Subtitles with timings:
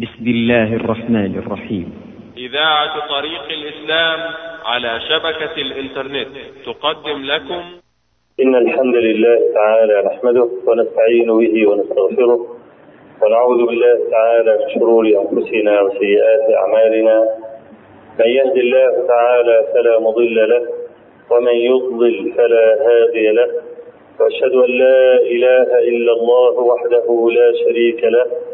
[0.00, 1.86] بسم الله الرحمن الرحيم.
[2.36, 4.20] إذاعة طريق الإسلام
[4.64, 6.28] على شبكة الإنترنت.
[6.66, 7.62] تقدم لكم.
[8.40, 12.46] إن الحمد لله تعالى نحمده ونستعين به ونستغفره
[13.22, 17.28] ونعوذ بالله تعالى من شرور أنفسنا وسيئات أعمالنا.
[18.20, 20.62] من يهد الله تعالى فلا مضل له
[21.30, 23.50] ومن يضلل فلا هادي له.
[24.20, 28.53] وأشهد أن لا إله إلا الله وحده لا شريك له.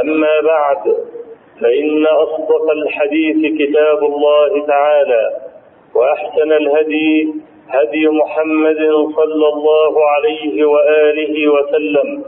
[0.00, 0.96] أما بعد
[1.60, 5.30] فإن أصدق الحديث كتاب الله تعالى
[5.94, 7.34] وأحسن الهدي
[7.68, 8.78] هدي محمد
[9.16, 12.24] صلى الله عليه وآله وسلم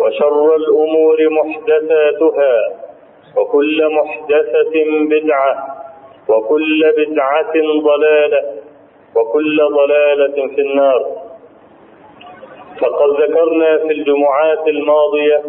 [0.00, 2.54] وشر الأمور محدثاتها
[3.36, 4.74] وكل محدثة
[5.10, 5.66] بدعة
[6.28, 7.52] وكل بدعة
[7.84, 8.42] ضلالة
[9.16, 11.06] وكل ضلالة في النار.
[12.80, 15.42] فقد ذكرنا في الجمعات الماضية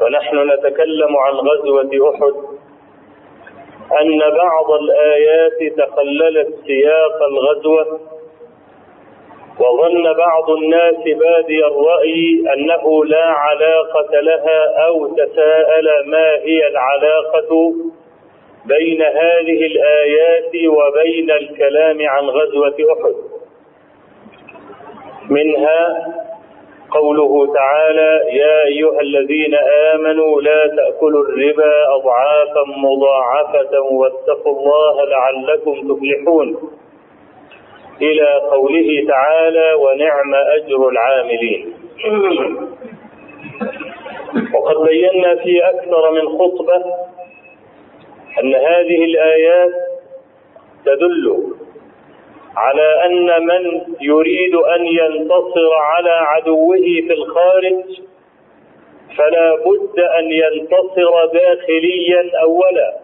[0.00, 2.34] ونحن نتكلم عن غزوة أحد.
[4.00, 8.00] أن بعض الآيات تخللت سياق الغزوة
[9.60, 17.72] وظن بعض الناس بادي الرأي أنه لا علاقة لها أو تساءل ما هي العلاقة
[18.64, 23.14] بين هذه الآيات وبين الكلام عن غزوة أحد.
[25.30, 26.06] منها
[26.94, 29.54] قوله تعالى يا أيها الذين
[29.94, 36.70] آمنوا لا تأكلوا الربا أضعافا مضاعفة واتقوا الله لعلكم تفلحون.
[38.02, 41.74] إلى قوله تعالى ونعم أجر العاملين.
[44.54, 46.84] وقد بينا في أكثر من خطبة
[48.40, 49.70] أن هذه الآيات
[50.84, 51.53] تدل
[52.56, 57.84] على أن من يريد أن ينتصر على عدوه في الخارج
[59.16, 62.94] فلا بد أن ينتصر داخليا أولا.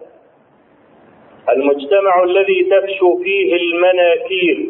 [1.49, 4.67] المجتمع الذي تفشو فيه المناكير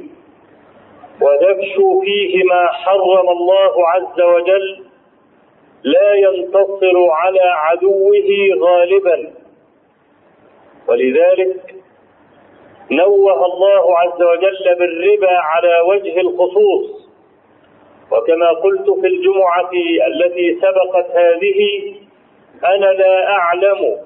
[1.22, 4.84] وتفشو فيه ما حرم الله عز وجل
[5.84, 9.32] لا ينتصر على عدوه غالبا.
[10.88, 11.81] ولذلك
[12.92, 17.10] نوه الله عز وجل بالربا على وجه الخصوص.
[18.12, 19.70] وكما قلت في الجمعة
[20.08, 21.94] التي سبقت هذه
[22.66, 23.98] أنا لا أعلم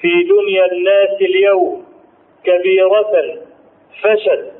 [0.00, 1.84] في دنيا الناس اليوم
[2.44, 3.12] كبيرة
[4.02, 4.52] فشت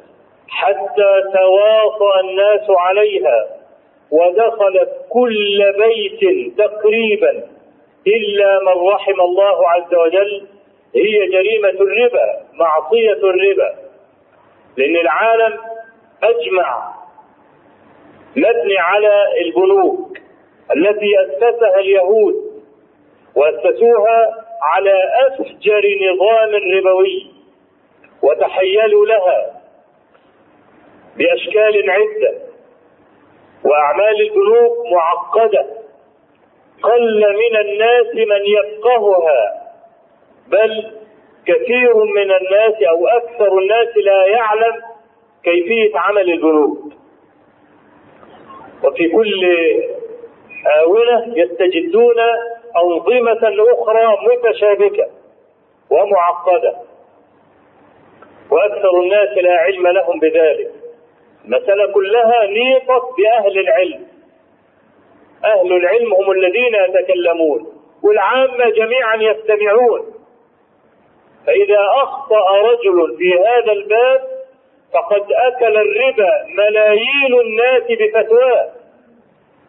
[0.48, 3.46] حتى تواطأ الناس عليها
[4.10, 6.20] ودخلت كل بيت
[6.58, 7.44] تقريبا
[8.06, 10.46] إلا من رحم الله عز وجل
[10.94, 13.74] هي جريمة الربا معصية الربا.
[14.76, 15.58] لأن العالم
[16.22, 16.94] أجمع
[18.36, 20.18] مبني على البنوك
[20.76, 22.34] التي أسسها اليهود
[23.34, 25.82] وأسسوها على أفجر
[26.12, 27.26] نظام ربوي
[28.22, 29.60] وتحيلوا لها
[31.16, 32.38] بأشكال عدة
[33.64, 35.66] وأعمال البنوك معقدة.
[36.82, 39.67] قل من الناس من يفقهها.
[40.50, 40.92] بل
[41.46, 44.82] كثير من الناس أو أكثر الناس لا يعلم
[45.44, 46.78] كيفية عمل البنوك.
[48.84, 49.44] وفي كل
[50.66, 52.20] آونة يستجدون
[52.76, 53.40] أنظمة
[53.72, 55.06] أخرى متشابكة
[55.90, 56.76] ومعقدة
[58.50, 60.70] وأكثر الناس لا علم لهم بذلك.
[61.44, 64.06] المسألة كلها نيطت بأهل العلم.
[65.44, 67.66] أهل العلم هم الذين يتكلمون
[68.02, 70.17] والعامة جميعا يستمعون.
[71.48, 74.20] فإذا أخطأ رجل في هذا الباب
[74.94, 78.68] فقد أكل الربا ملايين الناس بفتواه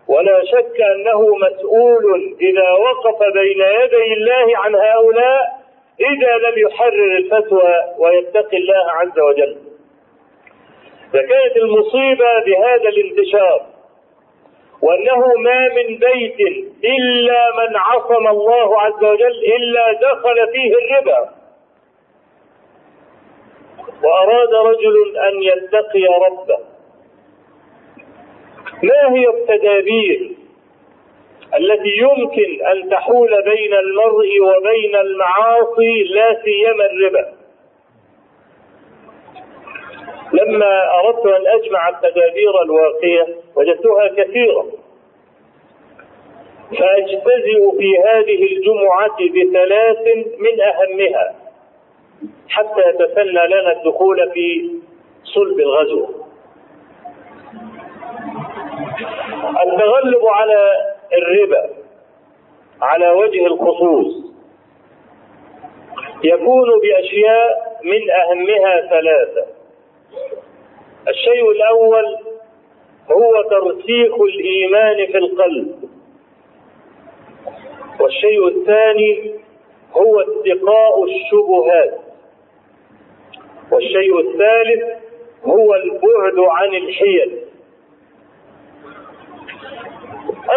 [0.08, 5.42] ولا شك أنه مسؤول إذا وقف بين يدي الله عن هؤلاء
[6.00, 9.58] إذا لم يحرر الفتوى ويتقي الله عز وجل.
[11.14, 13.66] فكانت المصيبة بهذا الانتشار
[14.82, 16.40] وأنه ما من بيت
[16.84, 21.39] إلا من عصم الله عز وجل إلا دخل فيه الربا.
[24.04, 26.58] وأراد رجل أن يتقي ربه.
[28.84, 30.32] ما هي التدابير
[31.58, 37.34] التي يمكن أن تحول بين المرء وبين المعاصي لا سيما الربا؟
[40.34, 44.66] لما أردت أن أجمع التدابير الواقية وجدتها كثيرة.
[46.80, 50.08] فأجتزئ في هذه الجمعة بثلاث
[50.40, 51.36] من أهمها.
[52.50, 54.70] حتى يتسنى لنا الدخول في
[55.24, 56.08] صلب الغزو.
[59.66, 60.72] التغلب على
[61.14, 61.70] الربا
[62.82, 64.30] على وجه الخصوص
[66.24, 69.46] يكون بأشياء من أهمها ثلاثة.
[71.08, 72.18] الشيء الأول
[73.12, 75.90] هو ترسيخ الإيمان في القلب.
[78.00, 79.36] والشيء الثاني
[79.94, 82.09] هو اتقاء الشبهات.
[83.72, 84.84] والشيء الثالث
[85.46, 87.40] هو البعد عن الحيل.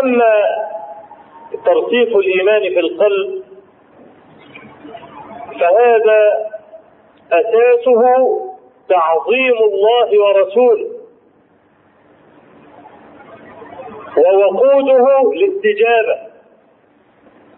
[0.02, 0.34] أما
[1.66, 3.42] ترسيخ الإيمان في القلب
[5.60, 6.50] فهذا
[7.32, 8.02] أساسه
[8.88, 10.88] تعظيم الله ورسوله
[14.16, 16.16] ووقوده الاستجابة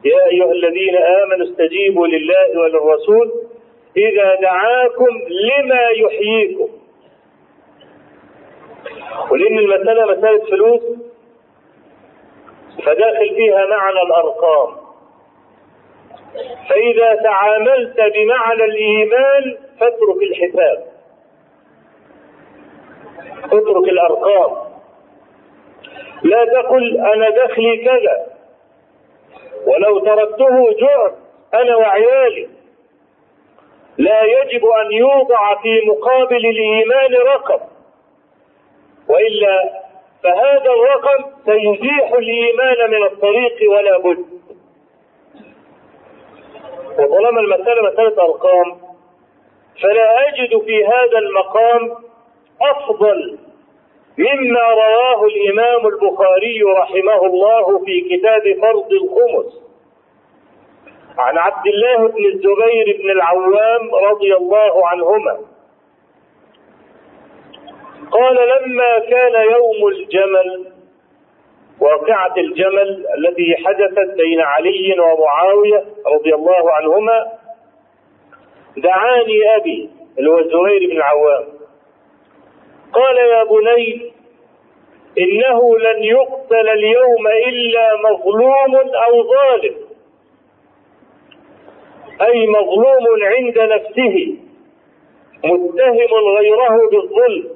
[0.05, 3.33] يا أيها الذين آمنوا استجيبوا لله وللرسول
[3.97, 6.69] إذا دعاكم لما يحييكم.
[9.31, 10.83] ولأن المسألة مسألة فلوس
[12.85, 14.77] فداخل فيها معنى الأرقام.
[16.69, 20.85] فإذا تعاملت بمعنى الإيمان فاترك الحساب.
[23.45, 24.75] اترك الأرقام.
[26.23, 28.27] لا تقل أنا دخلي كذا
[29.67, 31.15] ولو تركته جعت
[31.55, 32.49] أنا وعيالي.
[33.99, 37.61] لا يجب أن يوضع في مقابل الإيمان رقم.
[39.09, 39.85] وإلا
[40.23, 44.25] فهذا الرقم سيزيح الإيمان من الطريق ولا بد.
[46.99, 48.77] وطالما المسألة مسألة أرقام
[49.83, 51.95] فلا أجد في هذا المقام
[52.63, 53.39] أفضل
[54.19, 59.64] مما رواه الإمام البخاري رحمه الله في كتاب فرض الخمس.
[61.19, 65.39] عن عبد الله بن الزبير بن العوام رضي الله عنهما.
[68.11, 70.73] قال لما كان يوم الجمل
[71.81, 77.33] واقعة الجمل التي حدثت بين علي ومعاوية رضي الله عنهما
[78.77, 81.45] دعاني أبي اللي هو الزبير بن العوام.
[82.93, 84.13] قال يا بني
[85.19, 89.84] إنه لن يقتل اليوم إلا مظلوم أو ظالم.
[92.23, 94.37] أي مظلوم عند نفسه
[95.45, 97.49] متهم غيره بالظلم.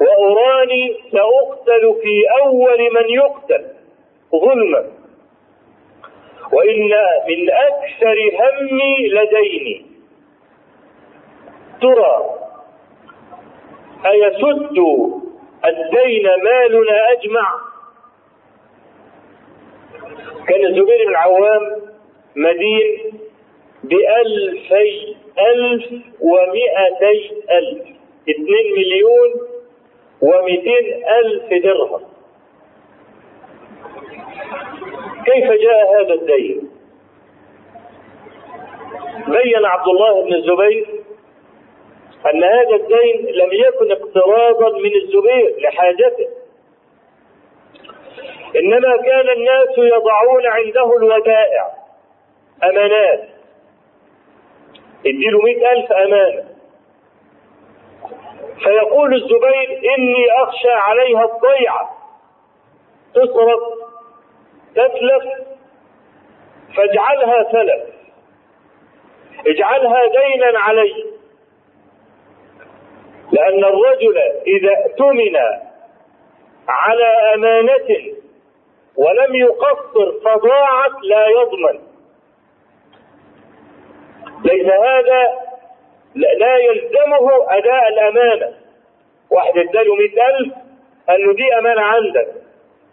[0.00, 3.64] وأراني سأقتل في أول من يقتل
[4.32, 4.84] ظلما.
[6.52, 6.90] وإن
[7.28, 9.86] من أكثر همي لديني.
[11.80, 12.34] ترى
[14.06, 14.78] أيسد
[15.64, 17.54] الدين مالنا أجمع؟
[20.48, 21.93] كان الزبير بن العوام
[22.36, 23.20] مدين
[23.84, 25.84] بألفي ألف
[26.20, 27.82] ومئتي ألف.
[28.30, 29.30] اثنين مليون
[30.20, 32.00] ومئتين ألف درهم.
[35.26, 36.70] كيف جاء هذا الدين؟
[39.28, 40.86] بين عبد الله بن الزبير
[42.26, 46.28] أن هذا الدين لم يكن اقتراضا من الزبير لحاجته.
[48.56, 51.83] إنما كان الناس يضعون عنده الودائع.
[52.62, 53.28] أمانات.
[55.06, 56.44] اديله مئة ألف أمانة.
[58.62, 61.96] فيقول الزبير إني أخشى عليها الضيعة
[63.14, 63.60] تصرف
[64.74, 65.24] تتلف.
[66.76, 67.94] فاجعلها سلف
[69.46, 71.04] اجعلها دينا علي.
[73.32, 75.36] لأن الرجل إذا اؤتمن
[76.68, 78.14] على أمانة
[78.96, 81.93] ولم يقصر فضاعت لا يضمن.
[84.44, 85.44] ليس هذا
[86.14, 88.52] لا يلزمه أداء الأمانة.
[89.30, 90.52] واحد اداله مئة ألف
[91.08, 92.28] قال له دي أمانة عندك.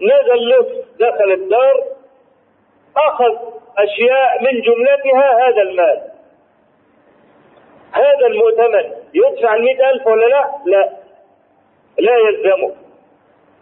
[0.01, 1.83] نزل لص دخل الدار
[2.97, 3.37] أخذ
[3.77, 6.01] أشياء من جملتها هذا المال.
[7.91, 10.89] هذا المؤتمن يدفع المئة ألف ولا لا؟ لا.
[11.99, 12.75] لا يلزمه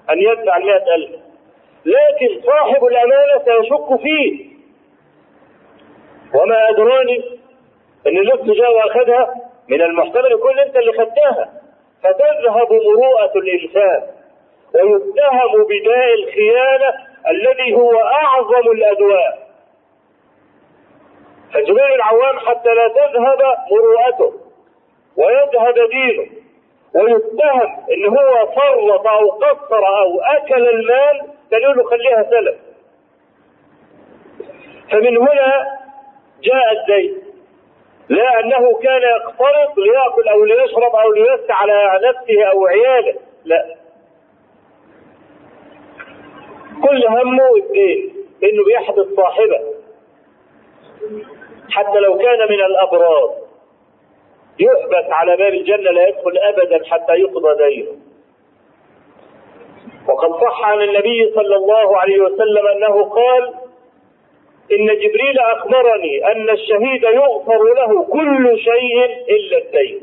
[0.10, 1.12] أن يدفع المئة ألف.
[1.86, 4.50] لكن صاحب الأمانة سيشك فيه.
[6.34, 7.39] وما أدراني
[8.08, 9.36] أن اللص جاء وأخذها
[9.70, 11.54] من المحتمل يكون أنت اللي خدتها.
[12.04, 14.04] فتذهب مروءة الإنسان
[14.76, 16.94] ويتهم بداء الخيانة
[17.30, 19.50] الذي هو أعظم الأدواء.
[21.54, 23.40] فجبير العوام حتى لا تذهب
[23.72, 24.40] مروءته
[25.18, 26.28] ويذهب دينه
[26.96, 32.56] ويتهم إن هو فرط أو قصر أو أكل المال قالوا له خليها سلف.
[34.92, 35.80] فمن هنا
[36.44, 37.29] جاء الدين
[38.10, 43.20] لا انه كان يقترض ليأكل أو ليشرب أو ليوسع على نفسه أو عياله.
[43.46, 43.76] لا.
[46.84, 48.14] كل همه الدين
[48.44, 49.60] إنه بيحدث صاحبه.
[51.70, 53.36] حتى لو كان من الأبرار.
[54.60, 57.92] يحبس على باب الجنة لا يدخل ابدا حتى يقضى دينه.
[60.08, 63.54] وقد صح عن النبي صلى الله عليه وسلم أنه قال
[64.72, 70.02] إن جبريل أخبرني أن الشهيد يغفر له كل شيء إلا الدين.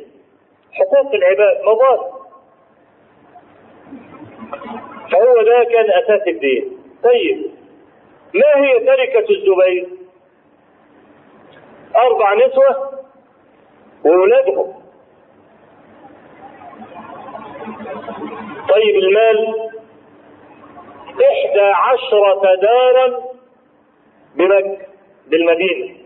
[0.73, 2.01] حقوق العباد مضاد
[5.13, 7.51] فهو ده كان أساس الدين طيب
[8.35, 9.87] ما هي تركة الزبير؟
[11.97, 12.93] أربع نسوة
[14.05, 14.75] واولادهم
[18.69, 19.71] طيب المال؟
[21.11, 23.36] إحدى عشرة دارا
[24.37, 24.87] بمكة
[25.27, 25.97] بالمدينة.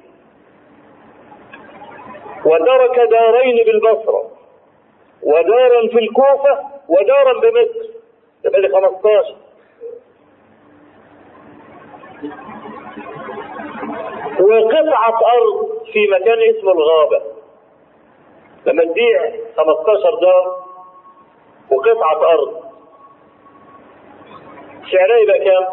[2.45, 4.31] وترك دارين بالبصرة
[5.23, 6.59] ودارا في الكوفة
[6.89, 7.91] ودارا بمصر.
[8.45, 9.37] يبقى لي 15
[14.41, 17.23] وقطعة أرض في مكان اسمه الغابة.
[18.67, 20.65] لما تبيع 15 دار
[21.71, 22.63] وقطعة أرض.
[24.93, 25.67] سعرها يبقى كام؟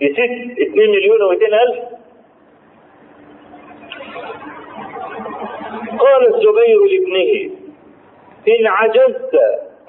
[0.00, 1.99] يزيد 2 مليون و200 ألف.
[6.00, 7.50] قال الزبير لابنه
[8.48, 9.34] إن عجزت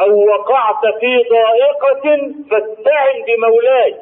[0.02, 3.96] أو وقعت في ضائقة فاستعن بمولاي.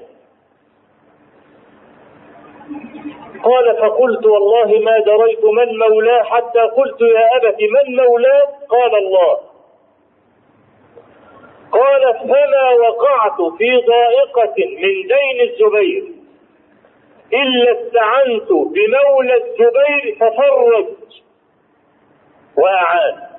[3.43, 9.37] قال فقلت والله ما دريت من مولاه حتى قلت يا أبت من مولاه؟ قال الله.
[11.71, 16.03] قال فما وقعت في ضائقة من دين الزبير.
[17.33, 20.85] إلا استعنت بمولى الزبير ففرج.
[22.57, 23.29] وأعان.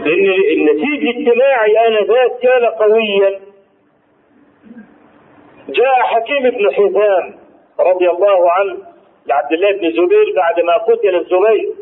[0.00, 3.40] لأن النسيج الاجتماعي آنذاك كان قويا.
[5.68, 7.38] جاء حكيم بن حزام
[7.80, 8.76] رضي الله عنه
[9.26, 11.74] لعبد الله بن زبير بعد ما قتل الزبير.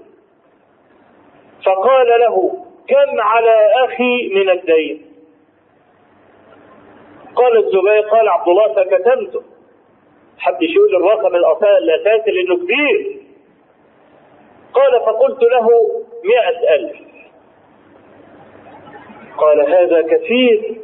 [1.64, 5.06] فقال له كم على أخي من الدين؟
[7.35, 9.55] قال الزبير قال عبد الله فكتمته.
[10.38, 13.16] حد يقول الرقم الأساسي لأنه كبير.
[14.74, 15.68] قال فقلت له
[16.24, 16.96] مئة ألف.
[19.38, 20.80] قال هذا كثير.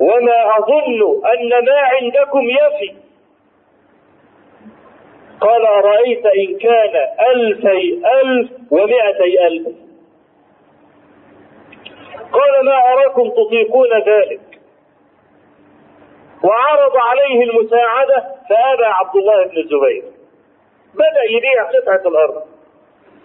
[0.00, 2.94] وما أظن أن ما عندكم يفي.
[5.40, 9.66] قال أرأيت إن كان ألفي ألف ومئتي ألف.
[12.32, 14.40] قال ما أراكم تطيقون ذلك.
[16.44, 20.04] وعرض عليه المساعدة فأبى عبد الله بن الزبير
[20.94, 22.42] بدأ يبيع قطعة الأرض.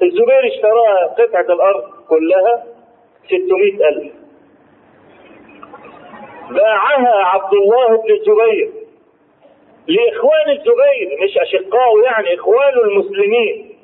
[0.02, 2.64] الزبير اشتراها قطعة الأرض كلها
[3.26, 4.14] 600 ألف.
[6.50, 8.72] باعها عبد الله بن الزبير
[9.88, 13.76] لإخوان الزبير مش أشقائه يعني إخوان المسلمين.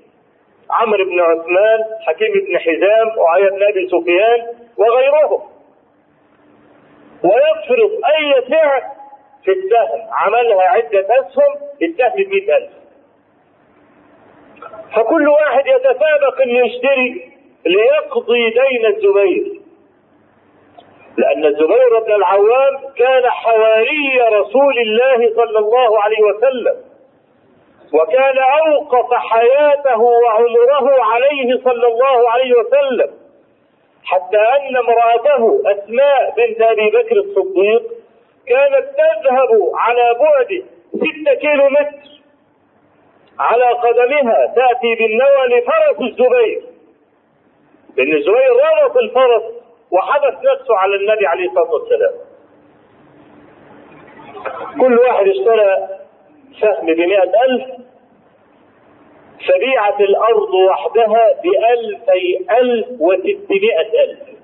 [0.70, 5.42] عمرو بن عثمان حكيم بن حزام وعيا بن أبي سفيان وغيرهم.
[7.24, 8.82] ويفرض أي سعر
[9.46, 12.72] في السهم عملها عدة أسهم السهم ب ألف.
[14.96, 17.32] فكل واحد يتسابق انه يشتري
[17.66, 19.62] ليقضي دين الزبير.
[21.18, 26.78] لأن الزبير بن العوام كان حواري رسول الله صلى الله عليه وسلم
[27.94, 33.12] وكان أوقف حياته وعمره عليه صلى الله عليه وسلم
[34.06, 37.84] حتى أن امرأته أسماء بنت أبي بكر الصديق
[38.48, 40.64] كانت تذهب على بعد
[40.96, 42.16] ستة كيلو متر
[43.40, 46.64] على قدمها تأتي بالنوى لفرس الزبير.
[47.98, 48.52] لأن الزبير
[48.84, 49.44] ربط الفرس
[49.92, 52.14] وحدث نفسه على النبي عليه الصلاة والسلام.
[54.80, 55.88] كل واحد اشترى
[56.62, 57.66] سهم بمئة ألف.
[59.48, 64.35] فبيعت الأرض وحدها بألفي ألف وستمائة ألف.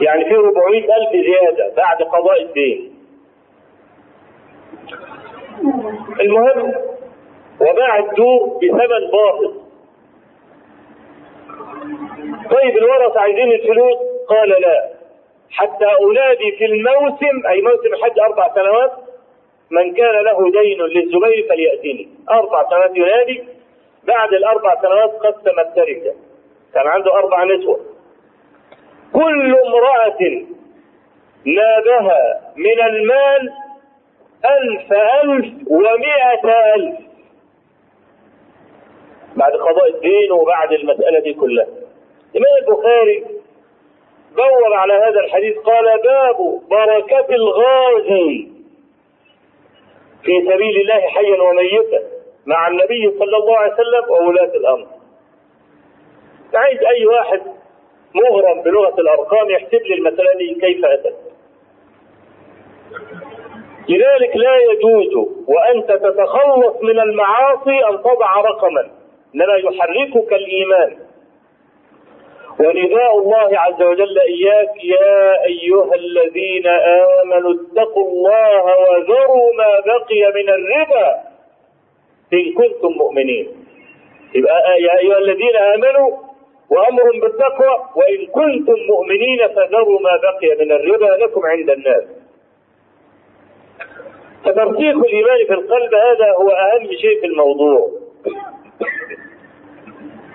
[0.00, 2.92] يعني في 400 ألف زيادة بعد قضاء الدين.
[6.20, 6.74] المهم
[7.60, 9.66] وباع الدور بثمن باهظ
[12.50, 13.96] طيب الورثة عايزين الفلوس؟
[14.28, 14.90] قال لا.
[15.50, 18.92] حتى أولادي في الموسم أي موسم الحج أربع سنوات
[19.70, 22.08] من كان له دين للزبير فليأتيني.
[22.30, 23.44] أربع سنوات ينادي
[24.04, 26.14] بعد الأربع سنوات قسم التركة.
[26.74, 27.80] كان عنده أربع نسوة.
[29.16, 30.20] كل امرأة
[31.44, 33.52] نابها من المال
[34.44, 36.96] ألف ألف ومائة ألف.
[39.36, 41.66] بعد قضاء الدين وبعد المسألة دي كلها.
[42.34, 43.24] الإمام البخاري
[44.36, 48.48] دور على هذا الحديث قال باب بركة الغازي
[50.22, 52.02] في سبيل الله حيا وميتا
[52.46, 54.86] مع النبي صلى الله عليه وسلم وولاة الأمر.
[56.54, 57.40] عايز أي واحد
[58.16, 61.16] مغرم بلغة الأرقام يحسب لي المسألة دي كيف أتت.
[63.88, 68.90] لذلك لا يجوز وأنت تتخلص من المعاصي أن تضع رقما.
[69.34, 70.96] إنما يحركك الإيمان.
[72.60, 80.48] ونداء الله عز وجل إياك يا أيها الذين آمنوا اتقوا الله وذروا ما بقي من
[80.48, 81.14] الربا
[82.32, 83.46] إن كنتم مؤمنين.
[84.34, 86.25] يبقى يا أيها الذين آمنوا
[86.70, 92.04] وأمر بالتقوى وإن كنتم مؤمنين فذروا ما بقي من الربا لكم عند الناس.
[94.44, 97.90] فترسيخ الإيمان في القلب هذا هو أهم شيء في الموضوع.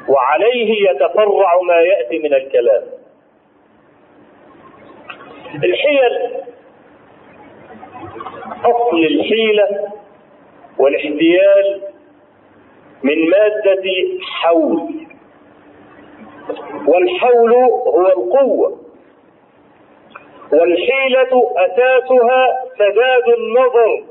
[0.10, 2.84] وعليه يتفرع ما يأتي من الكلام.
[5.64, 6.32] الحيل
[8.66, 9.88] أصل الحيلة
[10.78, 11.82] والاحتيال
[13.04, 13.84] من مادة
[14.22, 15.01] حول.
[16.92, 18.78] والحول هو القوة.
[20.54, 24.04] والحيلة أساسها سداد النظر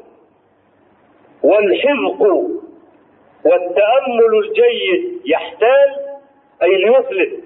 [1.42, 2.22] والحذق
[3.44, 5.20] والتأمل الجيد.
[5.24, 6.18] يحتال
[6.62, 7.44] أي ليفلت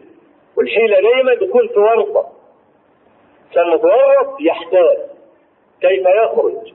[0.57, 2.33] والحيلة دايما تكون في ورطة
[3.55, 4.97] فالمتورط يحتال.
[5.81, 6.73] كيف يخرج؟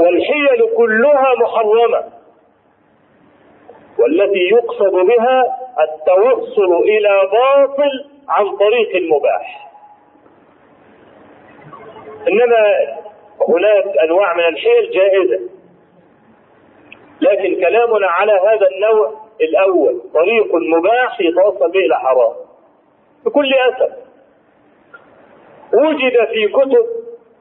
[0.00, 2.15] والحيل كلها محرمة.
[4.06, 9.70] والتي يقصد بها التوصل إلى باطل عن طريق المباح.
[12.28, 12.64] إنما
[13.48, 15.40] هناك أنواع من الحيل جائزة.
[17.20, 22.32] لكن كلامنا على هذا النوع الأول طريق مباح يتوصل به إلى حرام
[23.24, 23.92] بكل أسف
[25.74, 26.86] وجد في كتب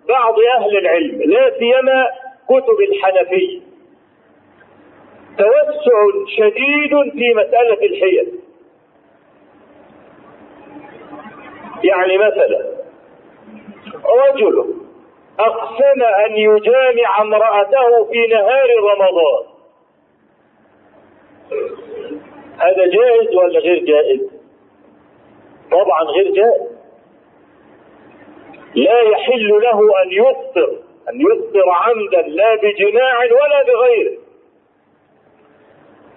[0.10, 2.08] بعض أهل العلم لا سيما
[2.47, 3.60] كتب الحنفية
[5.38, 8.39] توسع شديد في مسألة الحيل.
[11.84, 12.76] يعني مثلا
[14.06, 14.74] رجل
[15.39, 19.45] أقسم أن يجامع امرأته في نهار رمضان.
[22.58, 24.32] هذا جائز ولا غير جائز؟
[25.71, 26.76] طبعا غير جائز.
[28.76, 34.24] لا يحل له أن يفطر أن يفطر عمدا لا بجماع ولا بغيره.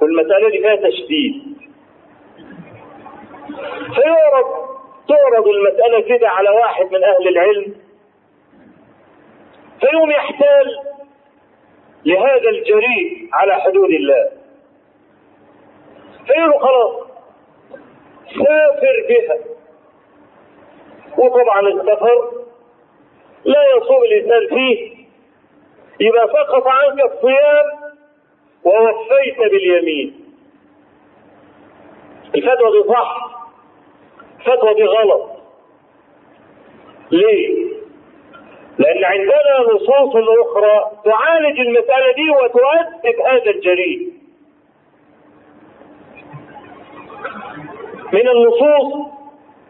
[0.00, 1.42] والمسألة دي فيها تشديد.
[3.94, 4.68] فيعرض
[5.08, 7.74] تعرض المسألة كده على واحد من أهل العلم.
[9.80, 10.78] فيوم يحتال
[12.04, 14.28] لهذا الجريء على حدود الله.
[16.26, 17.08] فيقول خلاص
[18.26, 19.38] سافر بها.
[21.18, 22.32] وطبعا السفر
[23.44, 24.98] لا يصوم الإنسان فيه.
[26.00, 27.77] يبقى سقط عنك الصيام
[28.64, 30.24] ووفيت باليمين.
[32.34, 33.28] الفتوى دي صح
[34.40, 35.30] الفتوى دي غلط
[37.10, 37.68] ليه؟
[38.78, 40.16] لأن عندنا نصوص
[40.46, 44.12] أخرى تعالج المسألة دي وتؤدب هذا الجريء
[48.12, 49.08] من النصوص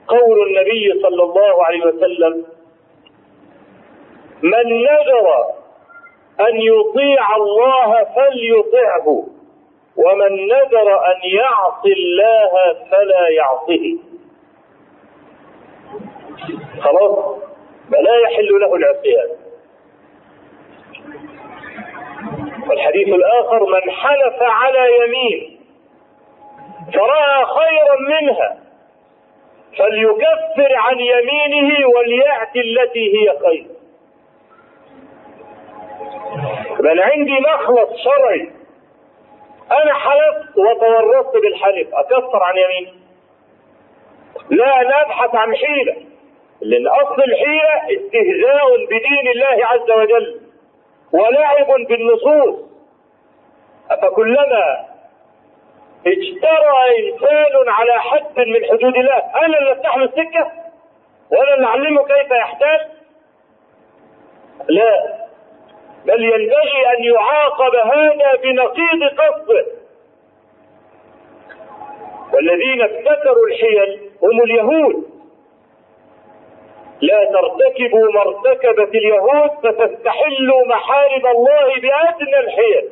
[0.09, 2.45] قول النبي صلى الله عليه وسلم
[4.43, 5.27] من نذر
[6.41, 9.27] أن يطيع الله فليطعه
[9.97, 13.99] ومن نذر أن يعصي الله فلا يعصه.
[16.81, 17.39] خلاص؟
[17.93, 19.29] فلا يحل له العصيان.
[22.69, 25.61] والحديث الآخر من حلف على يمين
[26.95, 28.59] فرأى خيرا منها
[29.79, 33.78] فليكفر عن يمينه وليأتي التي هي خير.
[36.79, 38.51] بل عندي مخلص شرعي.
[39.71, 41.95] أنا حلفت وتورطت بالحلف.
[41.95, 42.95] أكفر عن يميني
[44.51, 45.97] لا نبحث عن حيلة.
[46.61, 50.41] لأن اصل الحيلة استهزاء بدين الله عز وجل
[51.13, 52.69] ولعب بالنصوص.
[53.91, 54.87] أفكلما
[56.07, 60.53] اجترى إنسان على حد من حدود الله أنا اللي افتح له السكة؟
[61.31, 62.81] وأنا اللي اعلمه كيف يحتاج
[64.69, 65.28] لا.
[66.05, 69.67] بل ينبغي أن يعاقب هذا بنقيض قصده
[72.33, 75.05] والذين ابتكروا الحيل هم اليهود.
[77.01, 82.89] لا ترتكبوا ما ارتكبت اليهود فتستحلوا محارم الله بأدنى الحيل.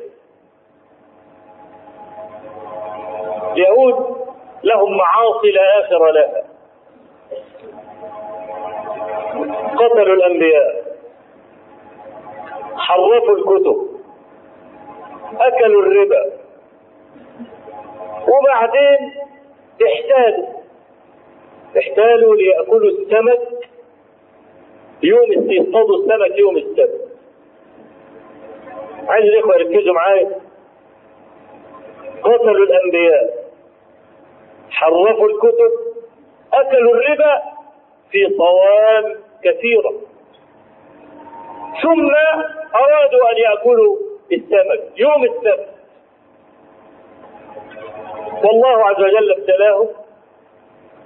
[3.51, 4.27] اليهود
[4.63, 6.43] لهم معاصي لا آخر لها.
[9.75, 10.86] قتلوا الأنبياء.
[12.77, 13.87] حرفوا الكتب.
[15.39, 16.31] أكلوا الربا.
[18.27, 19.13] وبعدين
[19.85, 20.47] احتالوا.
[21.77, 23.39] احتالوا ليأكلوا السمك
[25.03, 27.07] يوم يصطادوا السمك يوم السبت.
[29.07, 30.31] عايز الإخوة يركزوا معايا.
[32.23, 33.47] قتلوا الأنبياء.
[34.69, 35.71] حرفوا الكتب.
[36.53, 37.41] أكلوا الربا
[38.11, 39.93] في طوام كثيرة.
[41.83, 42.09] ثم
[42.75, 43.97] أرادوا أن يأكلوا
[44.31, 45.67] السمك يوم السبت
[48.43, 49.87] والله عز وجل ابتلاهم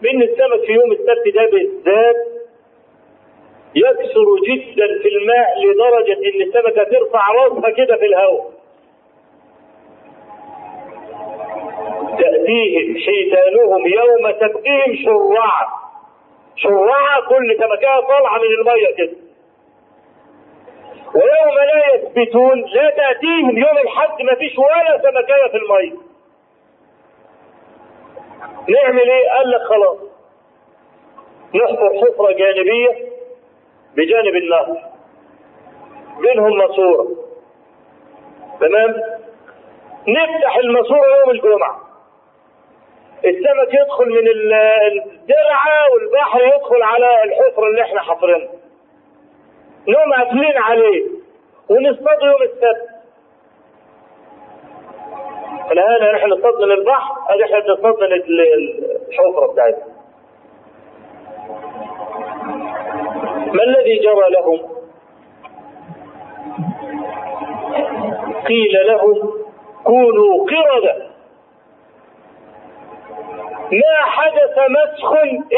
[0.02, 2.16] بان السمك في يوم السبت ده بالذات
[3.76, 8.52] يكثر جدا في الماء لدرجة إن السمكة ترفع راسها كده في الهواء.
[12.20, 15.68] تأتيهم حيتانهم يوم سبتهم شرعا
[16.56, 19.18] شرعا كل سمكة طالعة من المية كده.
[21.16, 25.98] ويوم لا يثبتون لا تأتيهم يوم الحد ما فيش ولا سمكية في المية
[28.70, 29.98] نعمل إيه؟ قال لك خلاص.
[31.56, 33.10] نحفر حفرة جانبية
[33.96, 34.78] بجانب النهر.
[36.22, 37.08] بينهم ماسورة.
[38.60, 38.96] تمام؟
[40.08, 41.80] نفتح الماسورة يوم الجمعة.
[43.26, 48.50] السمك يدخل من الدرعة والبحر يدخل على الحفرة اللي إحنا حفرينها
[49.88, 51.06] نقوم قافلين عليه
[51.70, 52.90] ونصطاد يوم السبت.
[55.72, 59.86] الآن نحن نصطاد من البحر ادي إحنا بنصطاد من الحفرة بتاعتنا
[63.54, 64.60] ما الذي جرى لهم؟
[68.48, 69.32] قيل لهم
[69.84, 71.12] كونوا قردة.
[73.72, 75.12] ما حدث مسخ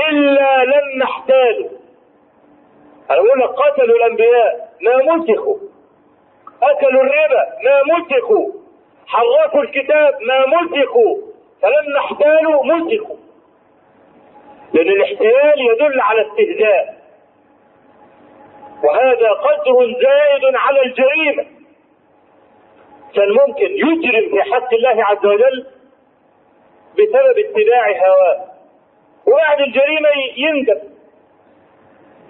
[0.10, 1.70] إلا لما احتالوا
[3.10, 5.58] بقول لك قتلوا الأنبياء ما مسخوا.
[6.63, 8.52] أكلوا الربا ما مسخوا.
[9.08, 11.18] حرفوا الكتاب ما مسخوا.
[11.62, 13.16] فلما احتالوا مسخوا.
[14.74, 17.04] لأن الاحتيال يدل على استهزاء.
[18.84, 21.46] وهذا قدر زائد على الجريمة.
[23.16, 25.66] كان ممكن يجرم في حق الله عز وجل
[26.94, 28.46] بسبب اتباع هواه.
[29.28, 30.93] وبعد الجريمة يندم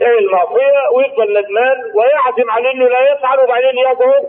[0.02, 4.26] المعصية ويفضل ندمان ويعزم على إنه لا يفعل وبعدين يظهر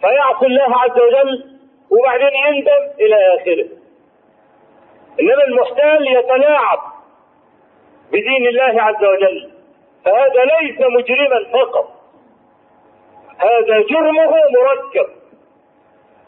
[0.00, 1.44] فيعصي الله عز وجل
[1.90, 3.68] وبعدين يندم إلى آخره.
[5.20, 6.78] إنما المحتال يتلاعب
[8.12, 9.50] بدين الله عز وجل
[10.04, 11.88] فهذا ليس مجرما فقط
[13.38, 15.06] هذا جرمه مركب.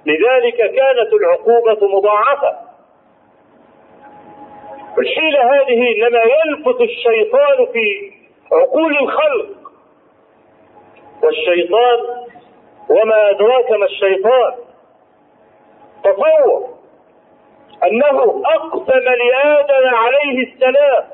[0.06, 2.63] لذلك كانت العقوبة مضاعفة.
[4.98, 8.12] الحيلة هذه إنما يلفت الشيطان في
[8.52, 9.72] عقول الخلق
[11.22, 11.98] والشيطان
[12.90, 14.54] وما أدراك ما الشيطان
[16.04, 16.74] تصور
[17.84, 21.04] أنه أقسم لآدم عليه السلام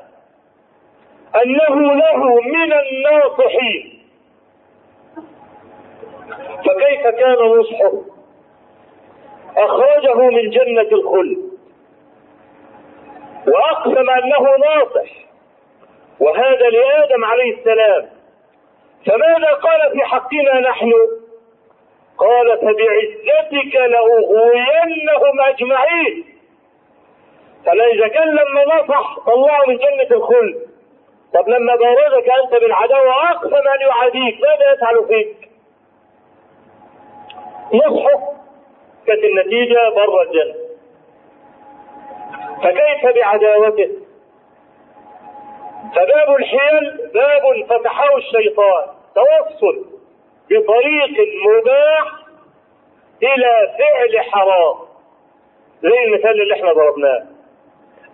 [1.35, 4.01] أنه له من الناصحين.
[6.65, 7.91] فكيف كان نصحه؟
[9.57, 11.50] أخرجه من جنة الخلد.
[13.47, 15.11] وأقسم أنه ناصح.
[16.19, 18.09] وهذا لآدم عليه السلام.
[19.05, 20.91] فماذا قال في حقنا نحن؟
[22.17, 26.25] قال فبعزتك لأغوينهم أجمعين.
[27.65, 30.67] فإذا كان لما نصح طلعه من جنة الخلد.
[31.33, 34.41] طب لما بارزك أنت بالعداوة أقسم أن يعاديك.
[34.41, 35.49] ماذا يفعل فيك؟
[37.73, 38.33] نصحه.
[39.07, 40.70] كانت النتيجة بره الجنة.
[42.63, 43.89] فكيف بعداوته؟
[45.95, 49.85] فباب الحيل باب فتحه الشيطان توصل
[50.49, 52.11] بطريق مباح
[53.23, 54.75] إلى فعل حرام.
[55.81, 57.23] زي المثال اللي إحنا ضربناه.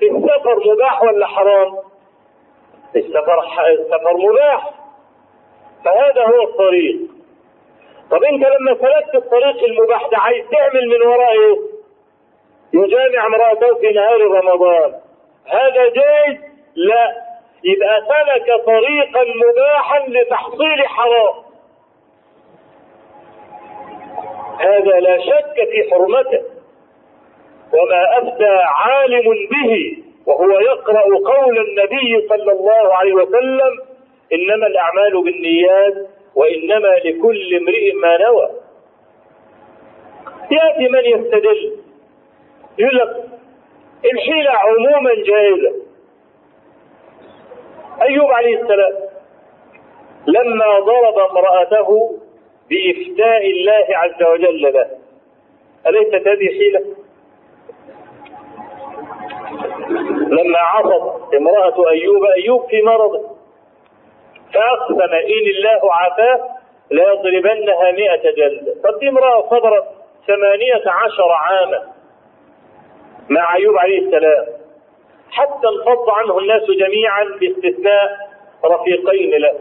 [0.04, 1.78] السفر مباح ولا حرام؟
[2.96, 4.70] السفر السفر مباح.
[5.86, 6.98] فهذا هو الطريق.
[8.12, 11.67] طب أنت لما سلكت الطريق المباح ده عايز تعمل من وراه إيه
[12.74, 14.94] يجامع امراته في نهار رمضان.
[15.48, 16.38] هذا جائز
[16.76, 17.16] لا.
[17.64, 21.36] يبقى سلك طريقا مباحا لتحصيل حرام.
[24.60, 26.42] هذا لا شك في حرمته.
[27.74, 33.80] وما أفتى عالم به وهو يقرأ قول النبي صلى الله عليه وسلم
[34.34, 35.94] إنما الأعمال بالنيات
[36.36, 38.50] وإنما لكل امرئ ما نوى.
[40.52, 41.87] يأتي من يستدل.
[42.80, 43.24] يقول لك
[44.14, 45.76] الحيله عموما جائزه
[48.02, 48.94] أيوب عليه السلام
[50.28, 52.20] لما ضرب امرأته
[52.70, 54.88] بإفتاء الله عز وجل له.
[55.88, 56.86] أليست هذه حيلة؟
[60.28, 63.38] لما عصت امرأة أيوب أيوب في مرضه
[64.54, 66.50] فأقسم إن الله عافاه
[66.92, 68.74] ليضربنها مئة جلدة.
[68.84, 69.86] طب دي امرأة صبرت
[70.28, 71.97] ثمانية عشر عاما.
[73.30, 74.46] مع أيوب عليه السلام.
[75.32, 78.30] حتى انفض عنه الناس جميعا باستثناء
[78.66, 79.60] رفيقين له.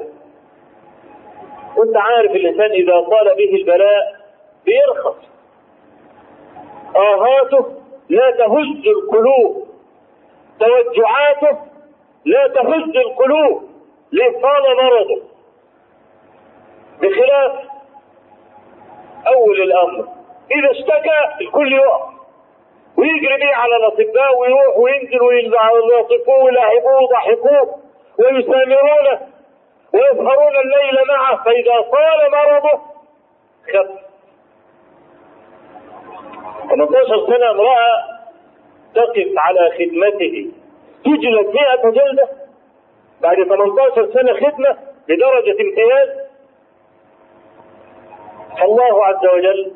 [1.77, 4.17] وأنت عارف الإنسان إذا طال به البلاء
[4.65, 5.17] بيرخص.
[6.97, 7.75] آهاته
[8.09, 9.69] لا تهز القلوب.
[10.61, 11.59] توجعاته
[12.25, 13.63] لا تهز القلوب.
[14.13, 15.23] ليه طال مرضه.
[17.03, 17.53] بخلاف
[19.27, 20.09] أول الأمر.
[20.51, 22.16] إذا اشتكى الكل يقف
[22.99, 27.81] ويجري بيه على الأطباء ويروح وينزل ويلطفوه ويلاعبوه ويضحكوه
[28.19, 29.21] ويسامرونه
[29.95, 32.81] ويسهرون الليل معه فإذا طال مرضه
[33.73, 34.07] خف.
[36.71, 38.17] 18 سنه امرأة
[38.95, 40.51] تقف على خدمته
[41.05, 42.29] تجلد 100 جلدة
[43.21, 44.77] بعد 18 سنة خدمة
[45.09, 46.09] بدرجة امتياز.
[48.61, 49.73] فالله عز وجل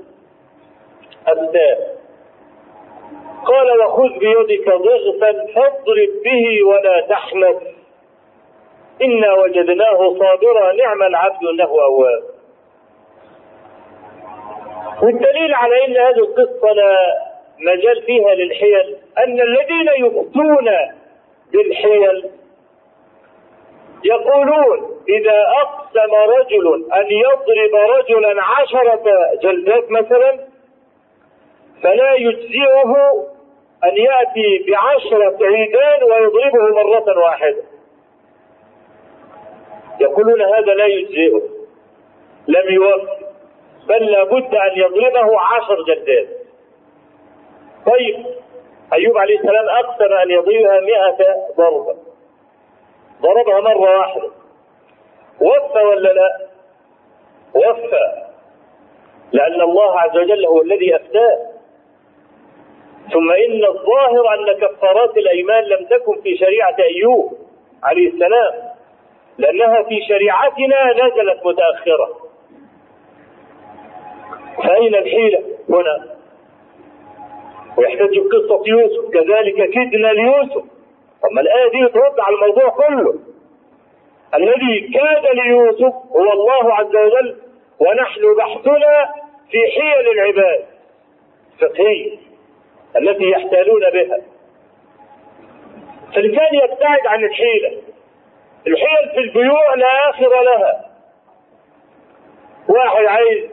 [1.27, 2.00] أفتاه.
[3.51, 7.57] قال وخذ بيدك ضغثا فاضرب به ولا تحنث.
[9.03, 12.23] إنا وجدناه صابرا نعم العبد إنه أواب.
[15.03, 16.97] والدليل على أن هذه القصة لا
[17.59, 20.69] مجال فيها للحيل أن الذين يفتون
[21.53, 22.31] بالحيل
[24.05, 29.03] يقولون إذا أقسم رجل أن يضرب رجلا عشرة
[29.43, 30.39] جلدات مثلا
[31.83, 32.95] فلا يجزئه
[33.85, 37.63] أن يأتي بعشرة عيدان ويضربه مرة واحدة.
[40.01, 41.43] يقولون هذا لا يجزئه.
[42.49, 43.25] لم يوفي.
[43.89, 46.29] بل لابد أن يضربه عشر جلدات
[47.87, 48.27] طيب
[48.93, 51.97] أيوب عليه السلام أقسم أن يضربها مئة ضربة.
[53.23, 54.31] ضربها مرة واحدة.
[55.41, 56.41] وفى ولا لا؟
[57.55, 58.31] وفى.
[59.33, 61.50] لأن الله عز وجل هو الذي أفتاه.
[63.13, 67.39] ثم إن الظاهر أن كفارات الأيمان لم تكن في شريعة أيوب
[67.83, 68.53] عليه السلام
[69.39, 72.17] لأنها في شريعتنا نزلت متأخرة.
[74.65, 76.15] فأين الحيلة هنا؟
[77.79, 80.65] ويحتاج قصة يوسف كذلك كدنا ليوسف.
[81.23, 83.15] طب ما الآية دي ترد على الموضوع كله.
[84.35, 87.37] الذي كاد ليوسف هو الله عز وجل
[87.81, 89.15] ونحن بحثنا
[89.51, 90.65] في حيل العباد.
[91.53, 92.30] الفقهية
[92.97, 94.21] التي يحتالون بها.
[96.15, 97.83] فالإنسان يبتعد عن الحيلة.
[98.67, 100.91] الحيل في البيوع لا آخر لها.
[102.69, 103.51] واحد عايز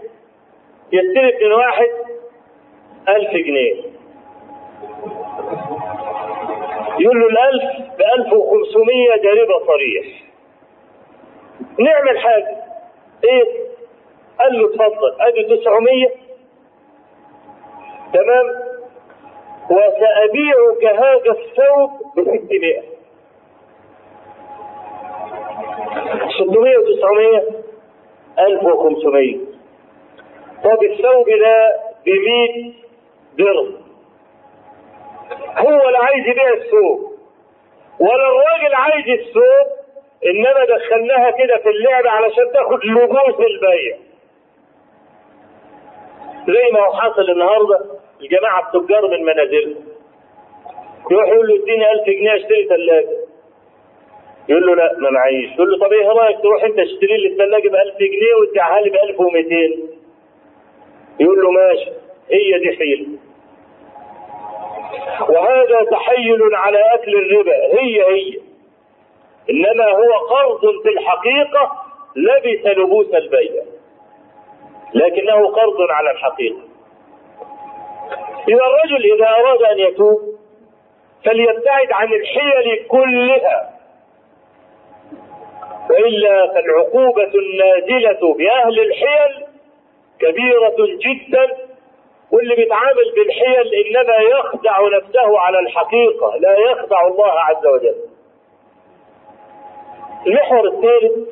[0.91, 1.89] يستلف من واحد
[3.09, 3.97] ألف جنيه.
[6.99, 7.63] يقول له الألف
[7.97, 10.23] بألف وخمسمية جريبة صريح.
[11.79, 12.57] نعمل حاجة.
[13.23, 13.67] إيه؟
[14.39, 15.21] قال له اتفضل.
[15.21, 16.07] أدي 900
[18.13, 18.76] تمام؟
[19.71, 22.81] وسأبيعك هذا الثوب ب 600
[26.37, 27.53] 600 و900
[28.39, 29.37] 1500
[30.63, 32.73] طب الثوب ده ب 100
[33.37, 33.77] درهم.
[35.57, 37.11] هو لا عايز يبيع الثوب.
[37.99, 39.67] ولا الراجل عايز الثوب
[40.25, 43.97] إنما دخلناها كده في اللعبه علشان تاخد لبوس البيع.
[46.47, 49.75] زي ما هو حاصل النهارده الجماعة التجار من منازلهم.
[51.11, 53.17] يروح يقول له اديني 1000 جنيه أشتري ثلاجة.
[54.49, 55.53] يقول له لا ما معيش.
[55.55, 58.89] يقول له طب إيه رأيك تروح أنت تشتري لي الثلاجة ب 1000 جنيه وتبيعها لي
[58.89, 59.55] ب 1200
[61.19, 61.91] يقول له ماشي.
[62.31, 63.07] هي دي حيله
[65.29, 67.55] وهذا تحيل على أكل الربا.
[67.81, 68.39] هي هي.
[69.49, 71.71] إنما هو قرض في الحقيقة
[72.15, 73.63] لبس لبوس البيع.
[74.93, 76.66] لكنه قرض على الحقيقة.
[78.47, 80.37] إذا الرجل إذا أراد أن يتوب
[81.25, 83.73] فليبتعد عن الحيل كلها
[85.89, 89.45] وإلا فالعقوبة النازلة بأهل الحيل
[90.19, 91.57] كبيرة جدا
[92.31, 97.95] واللي بيتعامل بالحيل إنما يخدع نفسه على الحقيقة لا يخدع الله عز وجل.
[100.27, 101.27] المحور الثالث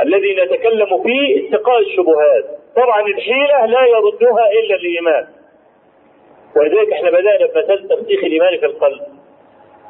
[0.00, 2.44] الذي نتكلم فيه اتقاء الشبهات.
[2.76, 5.26] طبعا الحيلة لا يردها إلا الإيمان.
[6.56, 9.00] ولذلك إحنا بدأنا بمثال ترسيخ الإيمان في القلب.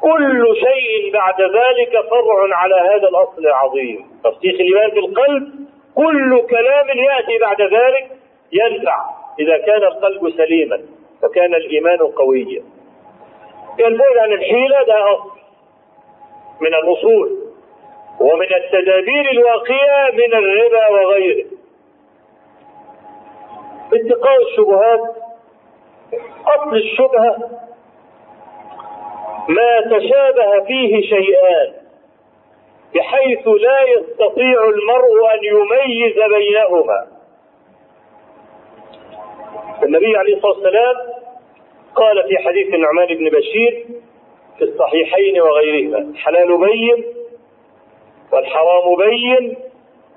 [0.01, 4.05] كل شيء بعد ذلك فرع على هذا الأصل العظيم.
[4.23, 5.43] ترسيخ الإيمان في القلب
[5.95, 8.07] كل كلام يأتي بعد ذلك
[8.51, 8.97] ينفع
[9.39, 10.81] إذا كان القلب سليما
[11.23, 12.63] وكان الإيمان قويا.
[13.79, 15.29] البعد عن الحيلة ده أصل
[16.61, 17.37] من الأصول
[18.19, 21.45] ومن التدابير الواقية من الربا وغيره.
[23.93, 24.99] اتقاء الشبهات
[26.47, 27.37] أصل الشبهة
[29.49, 31.73] ما تشابه فيه شيئان
[32.95, 37.07] بحيث لا يستطيع المرء أن يميز بينهما.
[39.83, 40.95] النبي عليه الصلاة والسلام
[41.95, 43.85] قال في حديث النعمان بن بشير
[44.57, 47.05] في الصحيحين وغيرهما حلال بين
[48.33, 49.57] والحرام بين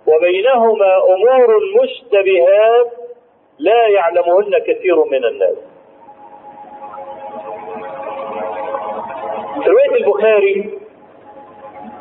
[0.07, 2.93] وبينهما أمور مشتبهات
[3.59, 5.57] لا يعلمهن كثير من الناس.
[9.63, 10.79] في روايه البخاري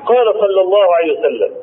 [0.05, 1.53] قال صلى الله عليه وسلم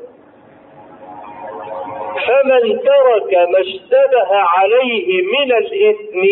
[2.27, 6.23] فمن ترك ما اشتبه عليه من الإثم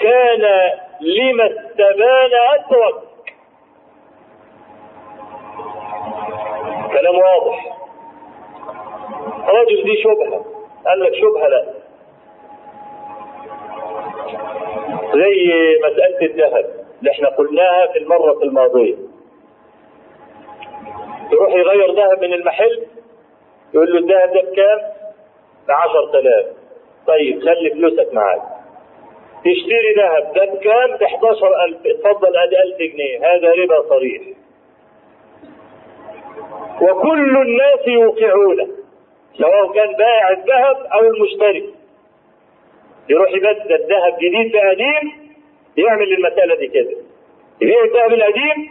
[0.00, 0.42] كان
[1.00, 3.02] لما استبان أترك.
[6.92, 7.76] كلام واضح.
[9.48, 10.44] رجل دي شبهة.
[10.86, 11.64] قال لك شبهة لا.
[15.14, 16.85] زي مسألة الذهب.
[17.00, 18.94] اللي إحنا قلناها في المرة الماضية.
[21.32, 22.86] يروح يغير ذهب من المحل
[23.74, 24.78] يقول له الذهب ده بكام؟
[25.68, 26.46] ب 10000
[27.06, 28.42] طيب خلي فلوسك معاك.
[29.44, 33.18] تشتري ذهب ده بكام؟ ب 11000 اتفضل أدي 1000 جنيه.
[33.18, 34.22] هذا ربا صريح.
[36.82, 38.68] وكل الناس يوقعونه
[39.38, 41.74] سواء كان بائع الذهب أو المشتري.
[43.08, 45.25] يروح يبدل الذهب جديد بقديم
[45.76, 46.96] يعمل المسألة دي كده
[47.60, 48.70] يبيع الذهب القديم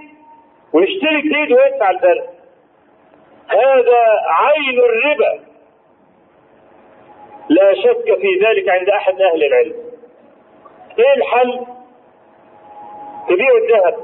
[0.74, 2.30] ويشتري جديد ويدفع الفرق
[3.48, 5.40] هذا عين الربا.
[7.50, 9.74] لا شك في ذلك عند أحد أهل العلم.
[11.00, 11.66] إيه الحل؟
[13.30, 13.96] تبيع الذهب.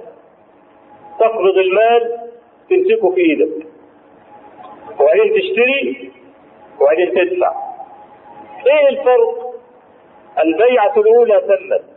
[1.20, 2.30] تقبض المال
[2.70, 3.68] تمسكه في إيدك.
[5.00, 6.12] وبعدين تشتري
[6.80, 7.54] وبعدين تدفع.
[8.68, 9.56] إيه الفرق؟
[10.40, 11.91] البيعة الأولى تمت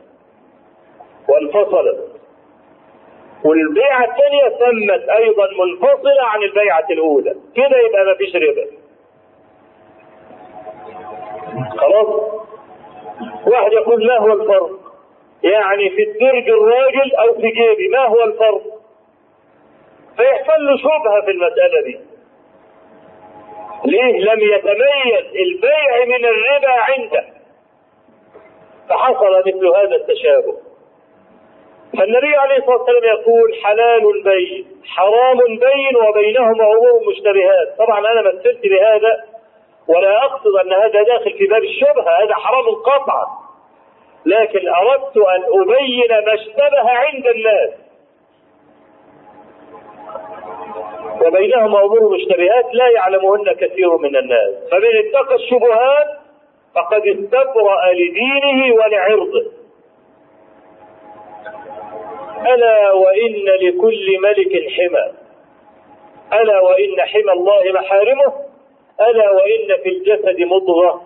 [1.44, 2.10] وانفصلت
[3.44, 7.34] والبيعة الثانية تمت أيضا منفصلة عن البيعة الأولى.
[7.56, 8.66] كده يبقى ما فيش ربا.
[11.78, 12.06] خلاص؟
[13.46, 14.70] واحد يقول ما هو الفرق؟
[15.42, 18.62] يعني في الدرج الراجل أو في جيبي ما هو الفرق؟
[20.16, 22.00] فيحصل له شبهة في المسألة دي.
[23.84, 27.24] ليه؟ لم يتميز البيع من الربا عنده.
[28.88, 30.56] فحصل مثل هذا التشابه.
[31.98, 37.78] فالنبي عليه الصلاة والسلام يقول حلال بين حرام بين وبينهما أمور مشتبهات.
[37.78, 39.24] طبعا أنا مثلت بهذا
[39.88, 43.26] ولا أقصد أن هذا داخل في باب الشبهة هذا حرام قطعا.
[44.26, 47.70] لكن أردت أن أبين ما اشتبه عند الناس.
[51.26, 54.54] وبينهما امور مشتبهات لا يعلمهن كثير من الناس.
[54.70, 56.06] فمن اتقى الشبهات
[56.74, 59.53] فقد استبرأ لدينه ولعرضه.
[62.46, 65.12] ألا وإن لكل ملك حمى.
[66.40, 68.32] ألا وإن حمى الله محارمه.
[69.00, 71.02] ألا وإن في الجسد مضغة.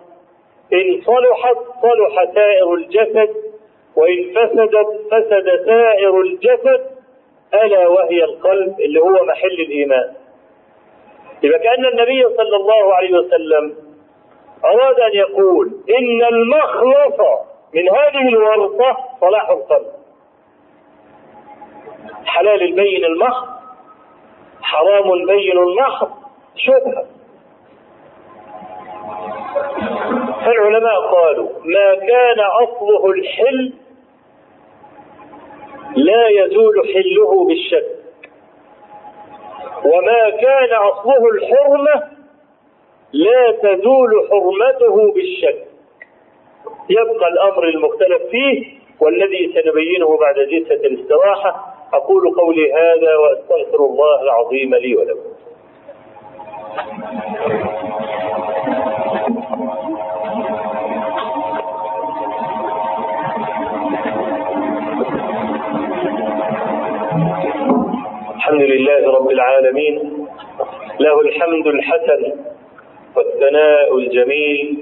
[0.73, 3.35] إن صلحت صلح سائر الجسد
[3.95, 6.81] وإن فسدت فسد سائر الجسد.
[7.53, 10.13] ألا وهي القلب اللي هو محل الإيمان.
[11.43, 13.75] إذا كأن النبي صلى الله عليه وسلم
[14.65, 17.19] أراد أن يقول إن المخلص
[17.73, 19.98] من هذه الورطة صلاح القلب.
[22.25, 23.47] حلال البين المحض
[24.61, 26.09] حرام البين المحض
[26.55, 27.05] شبهة.
[30.45, 33.73] فالعلماء قالوا ما كان أصله الحل
[35.95, 37.85] لا يزول حله بالشك.
[39.85, 42.09] وما كان أصله الحرمة
[43.13, 45.65] لا تزول حرمته بالشك.
[46.89, 54.75] يبقى الأمر المختلف فيه والذي سنبينه بعد جلسة الاستراحة أقول قولي هذا وأستغفر الله العظيم
[54.75, 55.29] لي ولكم.
[68.35, 70.25] الحمد لله رب العالمين
[70.99, 72.21] له الحمد الحسن
[73.15, 74.77] والثناء الجميل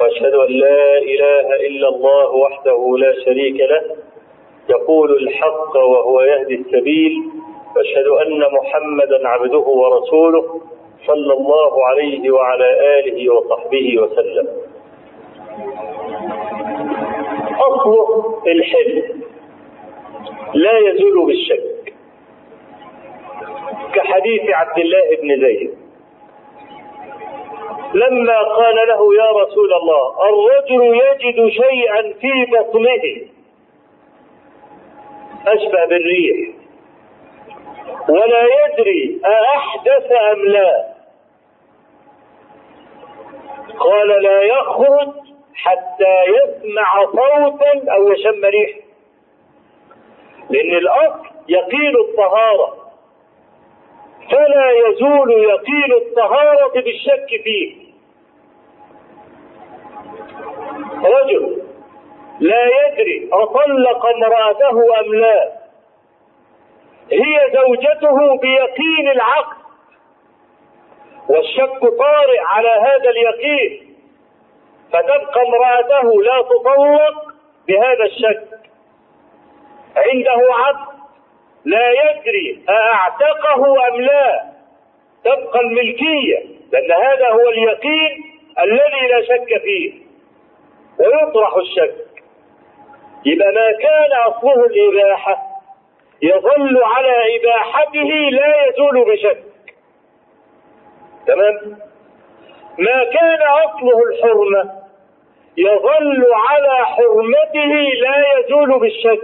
[0.00, 3.82] وأشهد أن لا إله إلا الله وحده لا شريك له
[4.70, 7.12] يقول الحق وهو يهدي السبيل
[7.76, 10.60] واشهد أن محمدا عبده ورسوله
[11.06, 14.48] صلى الله عليه وعلى آله وصحبه وسلم.
[17.60, 19.22] اصله الحلم
[20.54, 21.94] لا يزول بالشك.
[23.94, 25.70] كحديث عبد الله بن زيد
[27.94, 33.33] لما قال له يا رسول الله الرجل يجد شيئا في بطنه.
[35.46, 36.54] أشبه بالريح.
[38.08, 39.20] ولا يدري
[39.56, 40.94] أحدث أم لا.
[43.78, 45.12] قال لا يخرج
[45.54, 48.76] حتى يسمع صوتا أو يشم ريح.
[50.50, 52.84] لأن الأصل يقين الطهارة.
[54.30, 57.84] فلا يزول يقين الطهارة بالشك فيه.
[61.04, 61.53] رجل
[62.40, 65.52] لا يدري أطلق امرأته أم لا.
[67.12, 69.56] هي زوجته بيقين العقل.
[71.28, 73.94] والشك طارئ على هذا اليقين.
[74.92, 77.34] فتبقى امرأته لا تطلق
[77.68, 78.48] بهذا الشك.
[79.96, 80.94] عنده عبد
[81.64, 84.42] لا يدري أعتقه أم لا.
[85.24, 86.38] تبقى الملكية.
[86.72, 88.24] لأن هذا هو اليقين
[88.58, 89.92] الذي لا شك فيه.
[90.98, 92.13] ويطرح الشك.
[93.24, 95.42] يبقى ما كان أصله الإباحة
[96.22, 99.42] يظل على إباحته لا يزول بشك.
[101.26, 101.78] تمام؟
[102.78, 104.70] ما كان أصله الحرمة
[105.56, 109.20] يظل على حرمته لا يزول بالشك.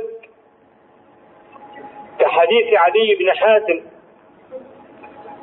[2.18, 3.80] كحديث عدي بن حاتم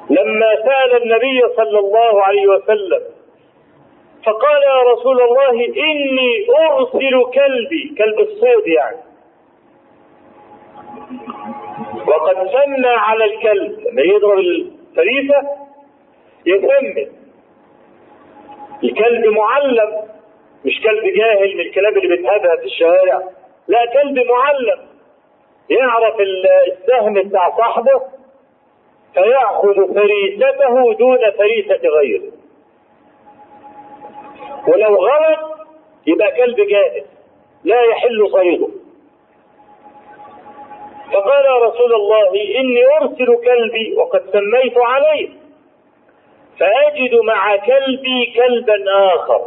[0.10, 3.02] لما سأل النبي صلى الله عليه وسلم
[4.28, 7.96] فقال يا رسول الله إني أرسل كلبي.
[7.98, 8.98] كلب الصيد يعني.
[12.08, 13.80] وقد سمى على الكلب.
[13.80, 15.42] لما يضرب الفريسة
[16.46, 17.08] يسمي
[18.84, 19.92] الكلب معلم.
[20.66, 23.22] مش كلب جاهل من الكلاب اللي بتهبها في الشوارع
[23.68, 24.88] لا كلب معلم.
[25.70, 26.16] يعرف
[26.68, 28.02] السهم بتاع صاحبه
[29.14, 32.37] فيأخذ فريسته دون فريسة غيره.
[34.68, 35.58] ولو غلط
[36.08, 37.06] يبقى كلب جاهز
[37.64, 38.68] لا يحل صيده.
[41.14, 45.30] فقال يا رسول الله إني أرسل كلبي وقد سميت عليه.
[46.60, 48.76] فأجد مع كلبي كلبا
[49.16, 49.42] آخر.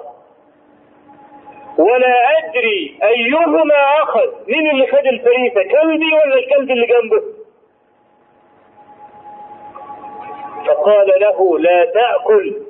[1.79, 7.23] ولا أدري أيهما أخذ مين اللي خد الفريسة كلبي ولا الكلب اللي جنبه؟
[10.67, 12.70] فقال له لا تأكل.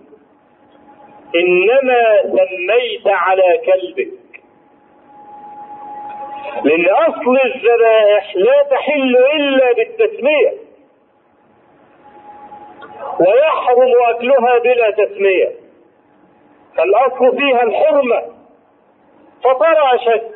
[1.36, 4.10] إنما سميت على كلبك.
[6.64, 10.52] لأن أصل الذبائح لا تحل إلا بالتسمية.
[13.20, 15.52] ويحرم أكلها بلا تسمية.
[16.76, 18.22] فالأصل فيها الحرمة.
[19.44, 20.30] فطرأ شك.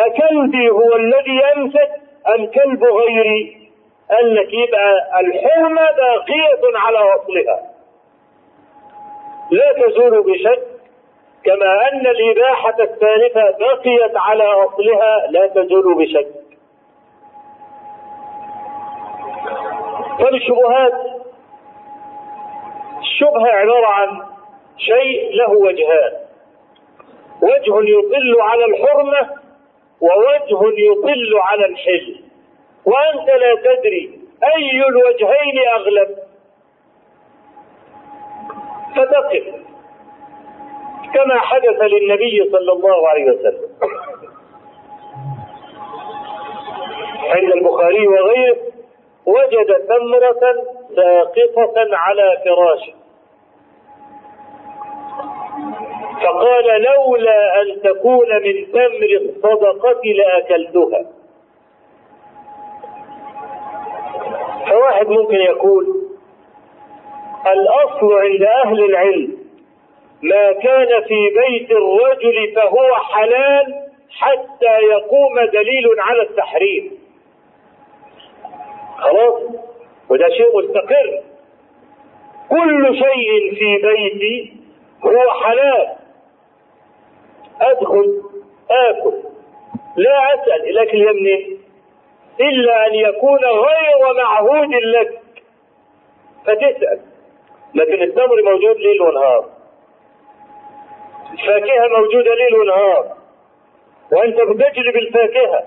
[0.00, 1.90] أكلبي هو الذي أمسك
[2.34, 3.70] أم كلب غيري؟
[4.10, 7.75] قال لك يبقى الحرمة باقية على أصلها.
[9.50, 10.62] لا تزول بشك
[11.44, 16.26] كما أن الإباحة الثالثة بقيت على أصلها لا تزول بشك.
[20.18, 20.92] فالشبهات
[23.00, 24.22] الشبهة عبارة عن
[24.78, 26.12] شيء له وجهان
[27.42, 29.30] وجه يطل على الحرمة
[30.00, 32.16] ووجه يطل على الحل.
[32.84, 36.25] وأنت لا تدري أي الوجهين أغلب.
[38.96, 39.44] فتقف
[41.14, 43.68] كما حدث للنبي صلى الله عليه وسلم.
[47.22, 48.56] عند البخاري وغيره
[49.26, 50.64] وجد تمرة
[50.96, 52.92] ساقطة على فراشه
[56.22, 61.04] فقال لولا أن تكون من تمر الصدقة لأكلتها.
[64.70, 66.05] فواحد ممكن يقول
[67.46, 69.38] الأصل عند أهل العلم.
[70.22, 73.74] ما كان في بيت الرجل فهو حلال
[74.10, 76.98] حتى يقوم دليل على التحريم.
[78.98, 79.42] خلاص؟
[80.08, 81.20] وده شيء مستقر.
[82.48, 84.52] كل شيء في بيتي
[85.04, 85.88] هو حلال.
[87.60, 88.22] أدخل
[88.70, 89.22] آكل
[89.96, 91.56] لا أسأل الاكل يمني.
[92.40, 95.20] إلا أن يكون غير معهود لك.
[96.46, 97.00] فتسأل.
[97.76, 99.44] لكن التمر موجود ليل ونهار.
[101.32, 103.16] الفاكهة موجوده ليل ونهار.
[104.12, 105.62] وأنت بتجلب الفاكهه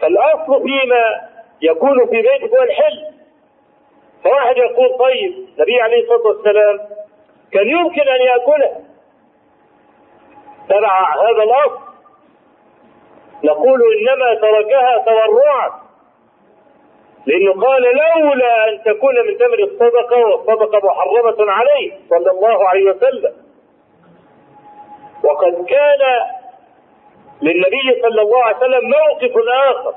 [0.00, 1.28] فالأصل فيما
[1.62, 3.04] يكون في بيتك هو الحل
[4.24, 6.78] فواحد يقول طيب النبي عليه الصلاة والسلام
[7.52, 8.80] كان يمكن أن يأكله.
[10.68, 11.80] تبع هذا الأصل.
[13.44, 15.85] نقول إنما تركها تورعا.
[17.26, 23.32] لأنه قال لولا أن تكون من تمر الصدقة والصدقة محرمة عليه صلى الله عليه وسلم.
[25.24, 26.00] وقد كان
[27.42, 29.94] للنبي صلى الله عليه وسلم موقف آخر.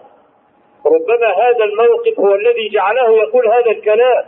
[0.86, 4.26] ربما هذا الموقف هو الذي جعله يقول هذا الكلام.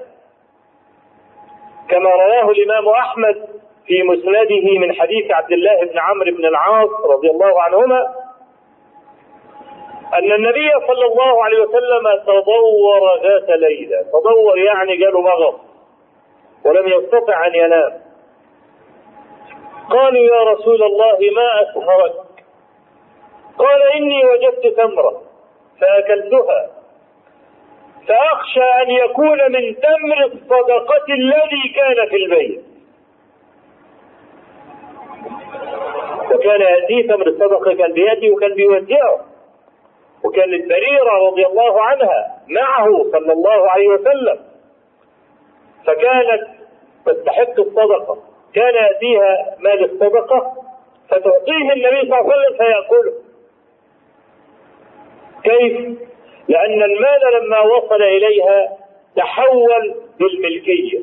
[1.89, 3.49] كما رواه الإمام أحمد
[3.85, 8.20] في مسنده من حديث عبد الله بن عمرو بن العاص رضي الله عنهما
[10.13, 14.01] أن النبي صلى الله عليه وسلم تضور ذات ليلة.
[14.01, 15.55] تضور يعني جاله مغص
[16.65, 18.01] ولم يستطع أن ينام.
[19.89, 22.13] قالوا يا رسول الله ما اسهرك
[23.57, 25.21] قال إني وجدت تمرة
[25.81, 26.69] فأكلتها.
[28.07, 32.63] فأخشى أن يكون من تمر الصدقة الذي كان في البيت.
[36.31, 39.30] وكان يأتيه تمر الصدقة كان بيأتي وكان بيودعه.
[40.23, 44.39] وكان البريرة رضي الله عنها معه صلى الله عليه وسلم.
[45.87, 46.47] فكانت
[47.05, 48.17] تستحق الصدقة.
[48.55, 50.53] كان يأتيها مال الصدقة
[51.09, 53.13] فتعطيه النبي صلى الله عليه وسلم فيأكله.
[55.43, 55.99] كيف؟
[56.47, 58.77] لأن المال لما وصل إليها
[59.15, 60.99] تحول بالملكية.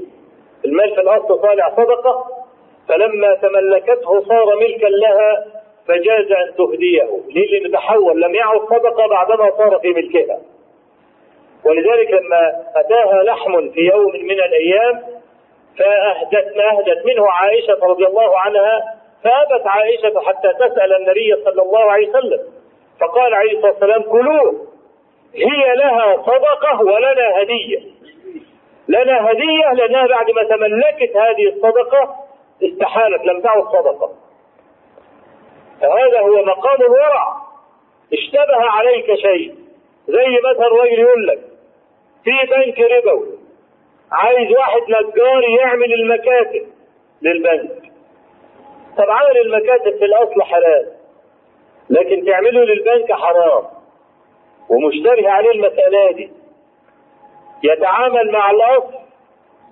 [0.65, 2.27] المال في الأصل طالع صدقة
[2.89, 5.45] فلما تملكته صار ملكا لها
[5.89, 7.09] فجاز أن تهديه.
[7.29, 10.39] ليه؟ لأنه تحول لم يعد صدقه بعدما صار في ملكها.
[11.65, 15.03] ولذلك لما أتاها لحم في يوم من الأيام
[15.79, 21.81] فأهدت ما أهدت منه عائشة رضي الله عنها فأبت عائشة حتى تسأل النبي صلى الله
[21.81, 22.41] عليه وسلم.
[23.01, 24.67] فقال عليه الصلاة والسلام كلوه
[25.35, 27.81] هي لها صدقة ولنا هدية.
[28.89, 32.15] لنا هدية لانها بعد ما تملكت هذه الصدقة
[32.63, 34.11] استحالت لم تعد صدقة.
[35.81, 37.37] فهذا هو مقام الورع.
[38.13, 39.55] اشتبه عليك شيء
[40.09, 41.39] زي مثلا راجل يقول لك
[42.25, 43.39] في بنك ربوي
[44.13, 46.67] عايز واحد نجار يعمل المكاتب
[47.23, 47.83] للبنك.
[48.99, 50.87] طب عمل المكاتب في الأصل حلال
[51.91, 53.65] لكن تعمله للبنك حرام
[54.69, 56.31] ومشتبه عليه المسألة دي.
[57.63, 58.95] يتعامل مع الأصل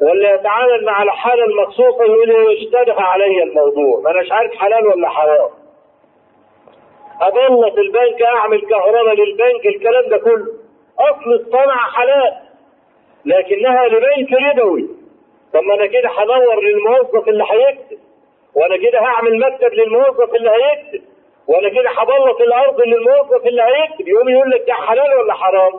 [0.01, 4.01] ولا يتعامل مع الحالة المخصوصة يقول اشتبه علي الموضوع.
[4.01, 5.51] ما أناش عارف حلال ولا حرام.
[7.21, 10.47] أضلت البنك أعمل كهرباء للبنك الكلام ده كله.
[10.99, 12.33] أصل الصنعة حلال
[13.25, 14.89] لكنها لبنك ربوي
[15.53, 17.99] طب ما أنا كده هدور للموظف اللي هيكتب
[18.55, 21.05] وأنا كده هعمل مكتب للموظف اللي هيكتب
[21.49, 24.09] وأنا كده هبلط الأرض للموظف اللي هيكتب.
[24.09, 25.73] يقوم يقول لك ده حلال ولا حرام؟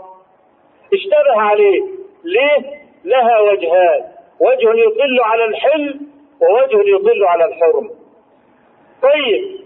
[0.93, 1.81] اشتبه عليه.
[2.23, 2.71] ليه؟
[3.05, 4.03] لها وجهان.
[4.39, 5.99] وجه يطل على الحل
[6.41, 7.89] ووجه يطل على الحرم.
[9.01, 9.56] طيب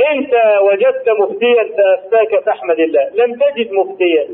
[0.00, 3.08] أنت وجدت مفتيا فأفتاك فأحمد الله.
[3.14, 4.28] لم تجد مفتيا.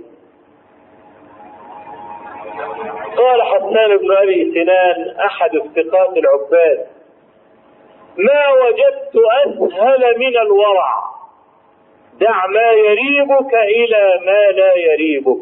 [3.16, 6.86] قال حسان بن أبي سنان أحد افتقاد العباد
[8.18, 11.04] ما وجدت أسهل من الورع.
[12.20, 15.38] دع ما يريبك إلى ما لا يريبك.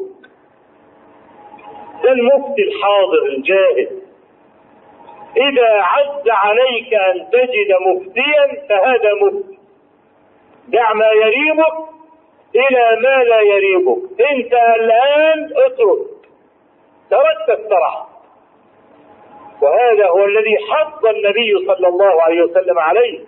[2.05, 4.03] ده المفتي الحاضر الجاهد
[5.37, 9.52] إذا عز عليك أن تجد مفتيا فهذا مفتي.
[10.69, 11.75] دع ما يريبك
[12.55, 14.21] إلى ما لا يريبك.
[14.21, 16.07] أنت الآن اترك.
[17.11, 18.07] تركت السرح
[19.63, 23.21] وهذا هو الذي حض النبي صلى الله عليه وسلم عليه.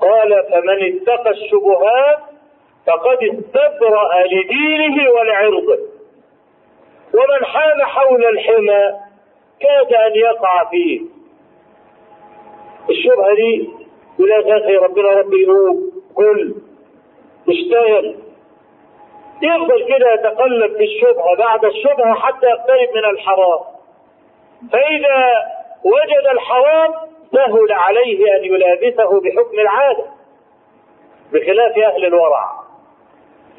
[0.00, 2.18] قال فمن اتقى الشبهات
[2.86, 5.78] فقد استبرأ لدينه ولعرضه.
[7.14, 8.92] ومن حام حول الحمى
[9.60, 11.00] كاد أن يقع فيه.
[12.90, 13.70] الشبهة دي
[14.18, 15.87] يقول يا ربنا ربي يقول
[16.18, 16.54] قل
[17.48, 18.16] اشتغل
[19.42, 23.60] يفضل كده يتقلب في الشبهة بعد الشبهة حتى يقترب من الحرام.
[24.72, 25.46] فإذا
[25.84, 26.94] وجد الحرام
[27.32, 30.04] سهل عليه أن يلابسه بحكم العادة
[31.32, 32.48] بخلاف أهل الورع.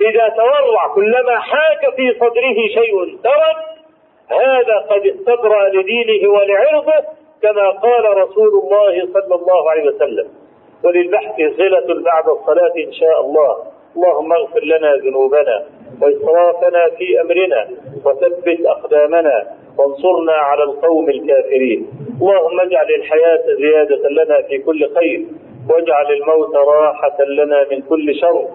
[0.02, 3.58] إذا تورع كلما حاك في صدره شيء ترك
[4.30, 7.06] هذا قد استبرأ لدينه ولعرضه
[7.42, 10.30] كما قال رسول الله صلى الله عليه وسلم.
[10.84, 13.58] وللبحث صلة بعد الصلاة إن شاء الله.
[13.96, 15.66] اللهم اغفر لنا ذنوبنا
[16.02, 17.68] وإسرافنا في أمرنا
[18.06, 21.88] وثبت أقدامنا وانصرنا على القوم الكافرين.
[22.22, 25.26] اللهم اجعل الحياة زيادة لنا في كل خير
[25.70, 28.46] واجعل الموت راحة لنا من كل شر.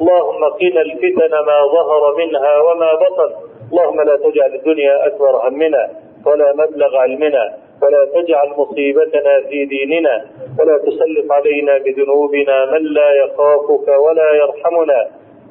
[0.00, 3.30] اللهم قنا الفتن ما ظهر منها وما بطن.
[3.72, 5.90] اللهم لا تجعل الدنيا أكبر همنا
[6.26, 7.63] ولا مبلغ علمنا.
[7.84, 10.24] ولا تجعل مصيبتنا في ديننا
[10.58, 15.00] ولا تسلط علينا بذنوبنا من لا يخافك ولا يرحمنا.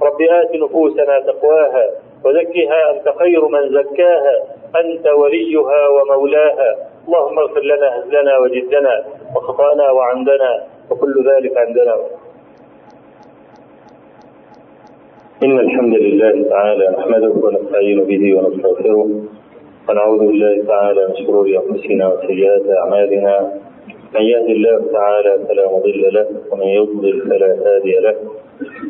[0.01, 1.85] رب آت نفوسنا تقواها
[2.25, 4.35] وزكها أنت خير من زكاها
[4.81, 6.71] أنت وليها ومولاها.
[7.07, 9.05] اللهم اغفر لنا هزلنا وجدنا
[9.35, 11.95] وخطأنا وعندنا وكل ذلك عندنا.
[15.43, 19.09] إن الحمد لله تعالى نحمده ونستعين به ونستغفره.
[19.89, 23.51] ونعوذ بالله تعالى من شرور أنفسنا وسيئات أعمالنا.
[24.15, 28.15] من يهد الله تعالى فلا مضل له ومن يضلل فلا هادي له.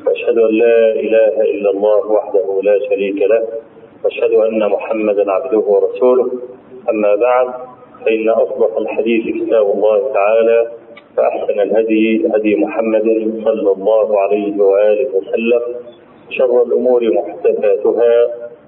[0.05, 3.43] وأشهد أن لا إله إلا الله وحده لا شريك له.
[4.03, 6.31] وأشهد أن محمدا عبده ورسوله.
[6.89, 7.47] أما بعد
[8.05, 10.67] فإن أصدق الحديث كتاب الله تعالى
[11.17, 13.07] فأحسن الهدي هدي محمد
[13.45, 15.61] صلى الله عليه وآله وسلم.
[16.29, 18.13] شر الأمور محدثاتها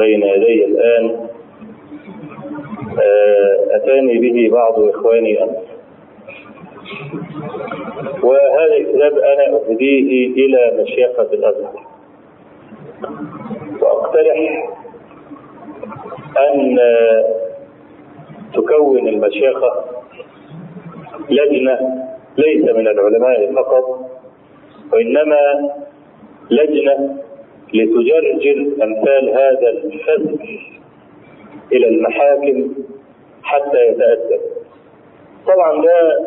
[0.00, 1.28] بين يدي الآن
[3.70, 5.56] أتاني به بعض إخواني أمس
[8.22, 11.86] وهذا الكتاب أنا أهديه إلى مشيخة الأزهر.
[13.82, 14.68] وأقترح
[16.38, 16.78] أن
[18.54, 19.84] تكون المشيخة
[21.30, 21.78] لجنة
[22.38, 24.10] ليس من العلماء فقط
[24.92, 25.70] وإنما
[26.50, 27.16] لجنة
[27.74, 30.42] لتجرجر أمثال هذا الفسق
[31.72, 32.74] إلى المحاكم
[33.42, 34.40] حتى يتأدب
[35.46, 36.26] طبعا ده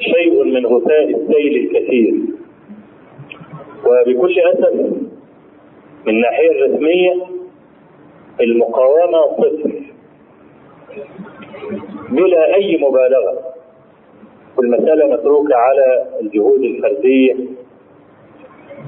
[0.00, 2.14] شيء من غثاء السيل الكثير.
[3.86, 4.74] وبكل أسف
[6.06, 7.14] من الناحية الرسمية
[8.40, 9.72] المقاومة صفر.
[12.10, 13.38] بلا أي مبالغة.
[14.56, 17.36] والمسألة متروكة على الجهود الفردية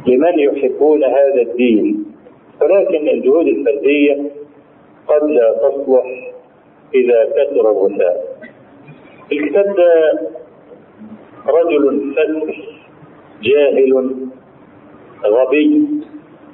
[0.06, 2.04] لمن يحبون هذا الدين.
[2.62, 4.30] ولكن الجهود الفردية
[5.08, 6.30] قد لا تصلح
[6.94, 8.24] إذا كثر الغثاء.
[9.32, 10.12] الكتاب ده
[11.46, 12.54] رجل فلس
[13.42, 14.10] جاهل
[15.26, 15.84] غبي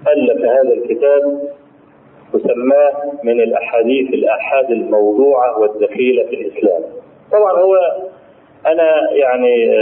[0.09, 1.41] ألف هذا الكتاب
[2.35, 6.83] وسماه من الأحاديث الآحاد الموضوعة والدخيلة في الإسلام.
[7.33, 7.77] طبعا هو
[8.67, 9.77] أنا يعني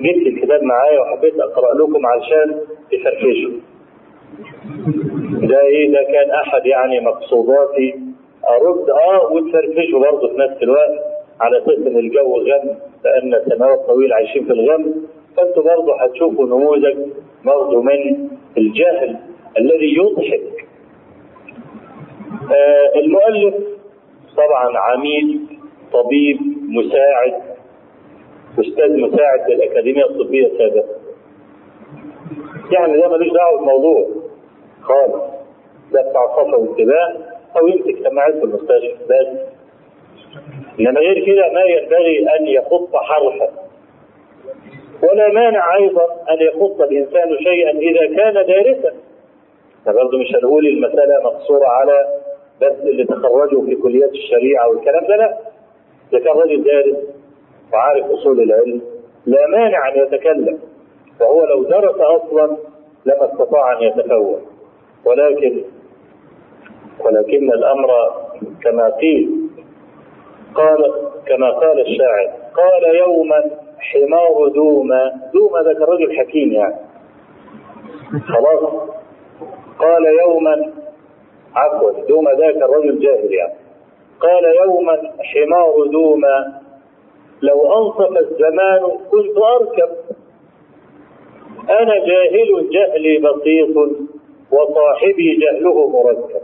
[0.00, 2.60] جبت الكتاب معايا وحبيت أقرأ لكم علشان
[2.92, 3.50] تفرفشوا.
[5.48, 7.94] ده إيه؟ ده كان أحد يعني مقصوداتي.
[8.48, 10.94] أرد أه وتفرفشوا برضه في نفس الوقت
[11.40, 12.68] على أساس إن الجو غم
[13.04, 14.94] لأن سنوات طويلة عايشين في الغم.
[15.36, 16.96] فأنتوا برضه هتشوفوا نموذج
[17.44, 18.28] برضه من
[18.58, 19.16] الجهل
[19.58, 20.42] الذي يضحك.
[22.52, 23.54] آه المؤلف
[24.36, 25.40] طبعا عميد
[25.92, 26.38] طبيب
[26.68, 27.51] مساعد
[28.60, 30.88] أستاذ مساعد بالاكاديميه الطبية السابقة.
[32.72, 34.06] يعني ده ملوش دعوة بالموضوع
[34.82, 35.22] خالص.
[35.92, 37.16] ده بتاع صفا وانتباه
[37.56, 39.38] أو يمسك سماعات في المستشفى بس.
[40.80, 43.48] إنما غير كده ما ينبغي أن يخط حرفا.
[45.02, 48.92] ولا مانع أيضا أن يخط الإنسان شيئا إذا كان دارسا.
[49.86, 52.06] برضه مش هنقول المسألة مقصورة على
[52.62, 55.38] بس اللي تخرجوا في كليات الشريعة والكلام ده لا.
[56.12, 56.96] ده كان راجل دارس
[57.72, 58.80] وعارف أصول العلم
[59.26, 60.58] لا مانع أن يتكلم
[61.20, 62.56] وهو لو درس أصلا
[63.06, 64.40] لما استطاع أن يتفوه
[65.04, 65.62] ولكن
[67.04, 67.88] ولكن الأمر
[68.62, 69.30] كما قيل
[70.54, 70.92] قال
[71.26, 73.42] كما قال الشاعر قال يوما
[73.78, 76.74] حمار دوما دوما ذاك الرجل حكيم يعني.
[78.28, 78.72] خلاص.
[79.78, 80.72] قال يوما
[81.54, 83.54] عفوا دوما ذاك الرجل جاهل يعني.
[84.20, 86.61] قال يوما حمار دوما
[87.42, 88.80] لو أنصف الزمان
[89.10, 89.96] كنت أركب.
[91.70, 93.76] أنا جاهل جهلي بسيط
[94.52, 96.42] وصاحبي جهله مركب.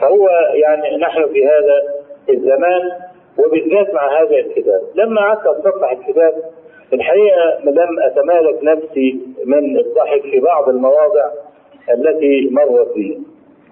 [0.00, 1.82] فهو يعني نحن في هذا
[2.30, 2.92] الزمان
[3.38, 4.80] وبالذات مع هذا الكتاب.
[4.94, 6.34] لما قعدت اتصفح الكتاب
[6.92, 11.30] الحقيقة ما دام أتمالك نفسي من الضحك في بعض المواضع
[11.90, 13.18] التي مرت بي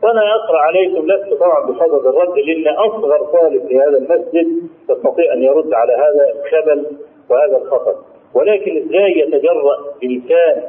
[0.03, 4.47] وأنا أقرأ عليكم لست طبعا بصدد الرد لأن أصغر طالب في هذا المسجد
[4.91, 6.87] يستطيع أن يرد على هذا الخبل
[7.31, 7.95] وهذا الخطر
[8.35, 10.63] ولكن إزاي يتجرأ إنسان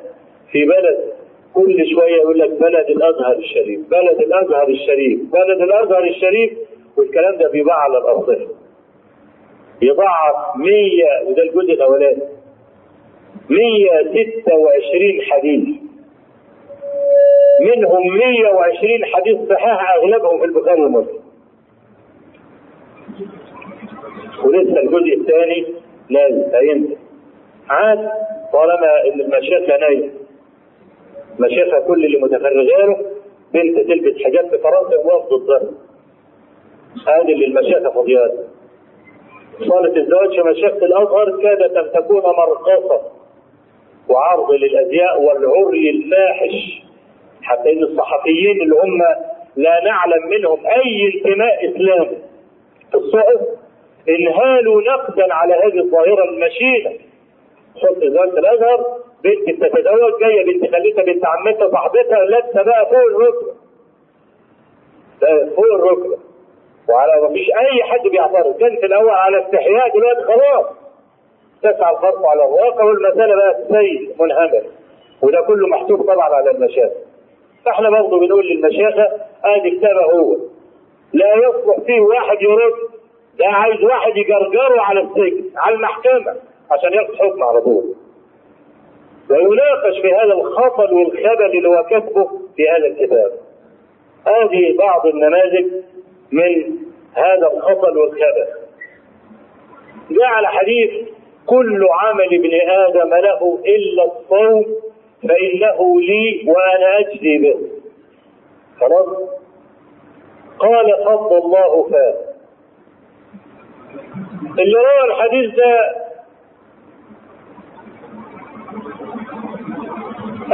[0.52, 1.14] في بلد
[1.54, 6.52] كل شوية يقول لك بلد الأزهر الشريف بلد الأزهر الشريف بلد الأزهر الشريف
[6.98, 8.48] والكلام ده بيضاع على الارصفه
[9.82, 10.74] يضاعف 100
[11.28, 12.22] وده الجزء الأولاني
[13.50, 15.83] 126 حديث.
[17.64, 21.24] منهم 120 حديث صحيح أغلبهم في البخاري ومسلم.
[24.44, 25.66] ولسه الجزء الثاني
[26.10, 26.98] لازم هينزل
[27.70, 28.10] عاد
[28.54, 30.10] طالما إن المشيخه نايمه
[31.40, 32.98] مشيخه كل اللي متفرغه له
[33.54, 35.62] بنت تلبس حجاب في فرنسا وواقف ضدها
[37.08, 38.34] هذه اللي المشيخة فضيات
[39.70, 43.02] صالة الزواج في مشيخة الأزهر كادت أن تكون مرقصة
[44.10, 46.84] وعرض للأزياء والعري الفاحش.
[47.44, 49.00] حتى إن الصحفيين اللي هم
[49.56, 52.18] لا نعلم منهم أي انتماء إسلامي
[52.92, 53.40] في الصحف
[54.10, 56.90] انهالوا نقدا على هذه الظاهرة المشينة
[57.82, 58.86] حط زواج الأزهر؟
[59.24, 63.54] بنت بتتزوج جاية بنت خالتها بنت عمتها صاحبتها لابسة بقى فوق الركبة.
[65.56, 66.18] فوق الركبة.
[66.90, 68.58] وعلى ما فيش أي حد بيعترض.
[68.60, 70.66] كان في الأول على استحياء دلوقتي خلاص.
[71.62, 74.64] تسعى الخرق على الواقع والمسألة بقى سيل منهمر
[75.22, 76.92] وده كله محسوب طبعا على المشايخ
[77.66, 79.08] فاحنا برضه بنقول للمشايخه
[79.44, 80.38] ادي كتابة هو.
[81.14, 82.74] لا يصلح فيه واحد يرد
[83.40, 86.36] ده عايز واحد يجرجره على السجن على المحكمة
[86.72, 87.96] عشان ياخد حكم على طول.
[89.30, 93.32] ويناقش في هذا الخطل والخبل اللي هو كاتبه في هذا الكتاب.
[94.28, 95.66] هذه بعض النماذج
[96.32, 96.78] من
[97.14, 98.50] هذا الخطل والخبث.
[100.12, 100.92] جعل حديث
[101.46, 104.66] كل عمل ابن آدم له إلا الصوم
[105.28, 107.60] فانه لي وأنا اجزي به
[108.80, 109.08] خلاص؟
[110.60, 112.14] قال فضل الله فاه.
[114.60, 116.04] اللي روى الحديث ده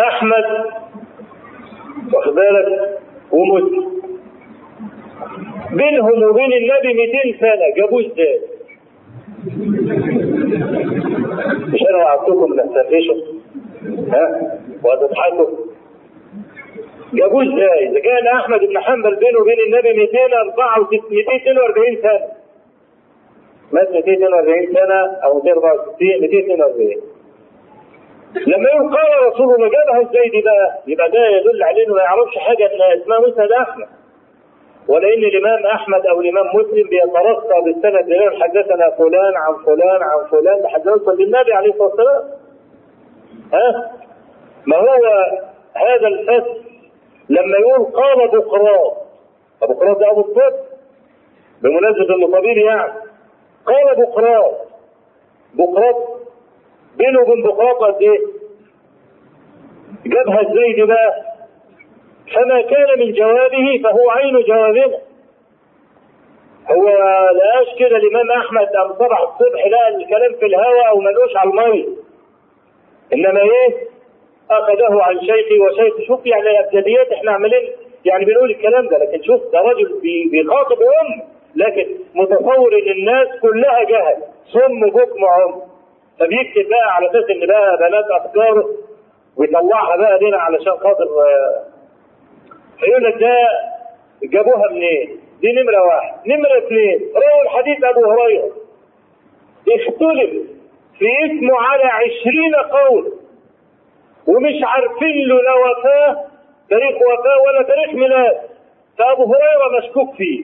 [0.08, 0.46] أحمد
[2.14, 3.00] واخد بالك؟
[3.32, 3.90] ومسلم
[5.72, 8.40] بينهم وبين النبي 200 سنة جابوه إزاي؟
[11.74, 13.16] مش أنا وعدتكم نستفيشوا
[14.12, 15.48] ها؟ وهتضحكوا
[17.14, 22.28] جابوه إزاي؟ إذا كان أحمد بن حنبل بينه وبين النبي 242 سنة.
[23.72, 26.96] مات 242 سنة أو 264 242
[28.48, 32.02] لما يقول قال رسول الله جابها إزاي دي بقى؟ يبقى ده يدل عليه انه ما
[32.02, 33.88] يعرفش حاجة ان اسمها مسند أحمد.
[34.88, 40.62] ولأن الإمام أحمد أو الإمام مسلم بيترقى بالسند إلى حدثنا فلان عن فلان عن فلان
[40.64, 42.24] لحد يوصل للنبي عليه الصلاة والسلام.
[43.54, 43.92] ها؟
[44.66, 44.86] ما هو
[45.76, 46.62] هذا الفصل
[47.30, 48.98] لما يقول قال بقراط
[49.64, 50.54] ابو قراط ده أبو الطب؟
[51.62, 52.94] بمناسبة إنه طبيب يعني.
[53.66, 54.54] قال بقراط
[55.54, 55.96] بقراط
[56.98, 58.20] بينه وبين بقراط قد إيه؟
[60.06, 61.24] جابها إزاي دي بقى؟
[62.36, 64.98] فما كان من جوابه فهو عين جوابنا.
[66.72, 66.88] هو
[67.36, 71.86] لقاش كده الإمام أحمد قام صبح الصبح لقى الكلام في الهواء أو ملوش على الميه
[73.14, 73.89] إنما إيه؟
[74.52, 77.70] أخذه عن شيخي وشيخ شوف يعني الابجديات إحنا عاملين
[78.06, 80.00] يعني بنقول الكلام ده لكن شوف ده راجل
[80.32, 81.22] بيخاطب أم
[81.56, 84.18] لكن متصور إن الناس كلها جهل
[84.54, 85.62] صم بكم عم.
[86.20, 88.70] فبيكتب بقى على أساس إن بقى بنات أفكاره
[89.38, 91.08] ويطلعها بقى لنا علشان خاطر
[92.80, 93.36] فيقول لك ده
[94.24, 98.50] جابوها منين؟ دي نمرة واحد، نمرة اثنين روى الحديث أبو هريرة.
[99.68, 100.32] اختلف
[101.00, 103.14] في اسمه على عشرين قول.
[104.28, 106.26] ومش عارفين له لا وفاة
[106.70, 108.38] تاريخ وفاة ولا تاريخ ميلاد.
[108.98, 110.44] فأبو هريرة مشكوك فيه.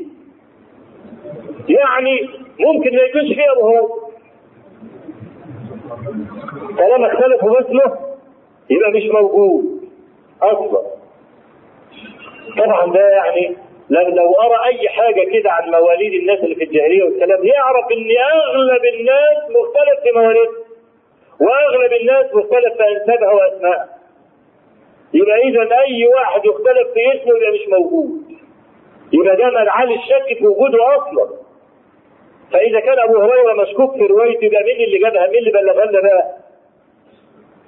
[1.70, 3.90] يعني ممكن ما يكونش فيه أبو هريرة.
[6.78, 7.98] طالما اختلفوا باسمه
[8.70, 9.82] يبقى مش موجود.
[10.42, 10.82] أصلا
[12.58, 13.56] طبعا ده يعني
[13.90, 18.08] لو لو أرى أي حاجة كده عن مواليد الناس اللي في الجاهلية والكلام يعرف ان
[18.34, 20.56] أغلب الناس مختلف في مواليدهم
[21.42, 23.90] وأغلب الناس مختلف في أنسابها واسمائها
[25.14, 28.12] يبقى اذا أي واحد يختلف في اسمه يبقى مش موجود.
[29.14, 31.30] يبقى ده مدعاة الشك في وجوده أصلا.
[32.52, 36.02] فإذا كان أبو هريرة مشكوك في روايته يبقى مين اللي جابها؟ مين اللي بلغها لنا
[36.02, 36.38] بقى؟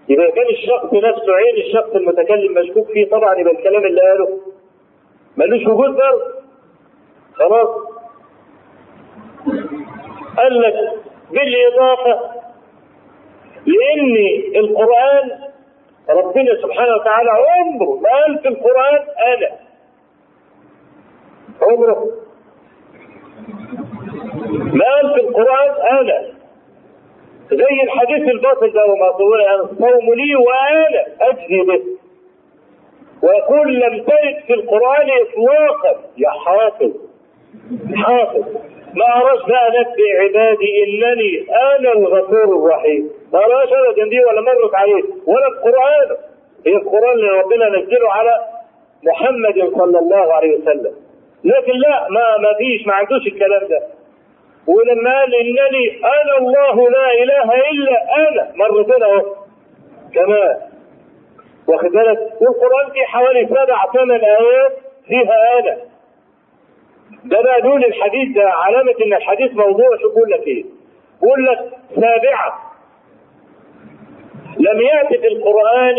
[0.10, 4.40] يبقى كان الشخص نفسه عين الشخص المتكلم مشكوك فيه طبعا يبقى الكلام اللي قاله
[5.38, 6.24] ملوش وجود برضه.
[7.34, 7.70] خلاص.
[10.38, 10.74] قال لك
[11.32, 12.37] بالإضافة
[13.68, 14.16] لأن
[14.56, 15.30] القرآن
[16.10, 18.96] ربنا سبحانه وتعالى عمره ما قال في القرآن
[19.34, 19.50] أنا.
[21.62, 22.06] عمره.
[24.74, 26.28] ما قال في القرآن أنا.
[27.52, 31.84] زي الحديث الباطل ده وما طول الصوم لي وأنا أجزي به.
[33.24, 36.02] ويقول لم ترد في القرآن اطلاقا.
[36.18, 36.92] يا حافظ.
[37.96, 38.46] حافظ.
[38.98, 41.46] ما اراش بقى نبئ عبادي إنني
[41.76, 43.10] أنا الغفور الرحيم.
[43.34, 46.18] ما اراش ابدا دي ولا مرت عليه ولا القرآن.
[46.66, 48.40] هي القرآن اللي ربنا نزله على
[49.04, 50.94] محمد صلى الله عليه وسلم.
[51.44, 53.82] لكن لا ما ما فيش ما عندوش الكلام ده.
[54.68, 59.36] ولما قال إنني أنا الله لا إله إلا أنا مرتين أهو.
[60.16, 60.58] كمان.
[61.68, 64.72] واخد بالك؟ والقرآن فيه حوالي سبع ثمان آيات
[65.08, 65.78] فيها أنا
[67.24, 70.66] ده بقى دول الحديث ده علامة إن الحديث موضوع شو بقول لك إيه؟
[71.22, 71.60] بقول لك
[71.96, 72.62] سابعة.
[74.60, 75.96] لم يأتي في القرآن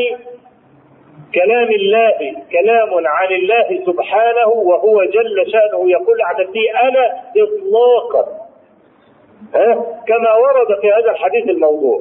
[1.34, 8.32] كلام الله كلام عن الله سبحانه وهو جل شأنه يقول عن نفسه أنا إطلاقا.
[9.54, 9.74] ها؟
[10.06, 12.00] كما ورد في هذا الحديث الموضوع.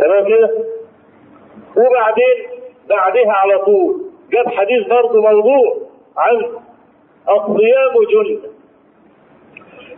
[0.00, 0.50] تمام كده؟
[1.76, 2.36] وبعدين
[2.88, 4.00] بعدها على طول
[4.32, 5.76] جاب حديث برضه موضوع
[6.16, 6.42] عن
[7.30, 8.40] الصيام جنة.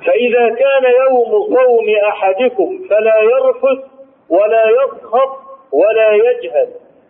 [0.07, 3.85] فإذا كان يوم صوم أحدكم فلا يرفث
[4.29, 5.37] ولا يسخط
[5.73, 6.69] ولا يجهل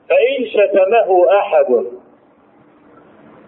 [0.08, 1.66] فإن شتمه أحد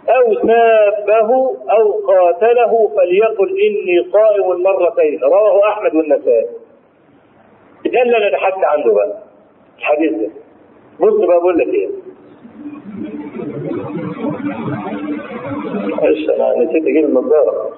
[0.09, 5.21] أو سابه أو قاتله فليقل إني صائم مرتين.
[5.23, 6.47] رواه أحمد والنسائي.
[7.87, 9.19] ده اللي أنا بحثت عنه بقى.
[9.79, 10.29] الحديث ده.
[11.01, 11.89] بص بقى بقول لك إيه.
[15.89, 17.71] معلش أنا نسيت أجيب النظارة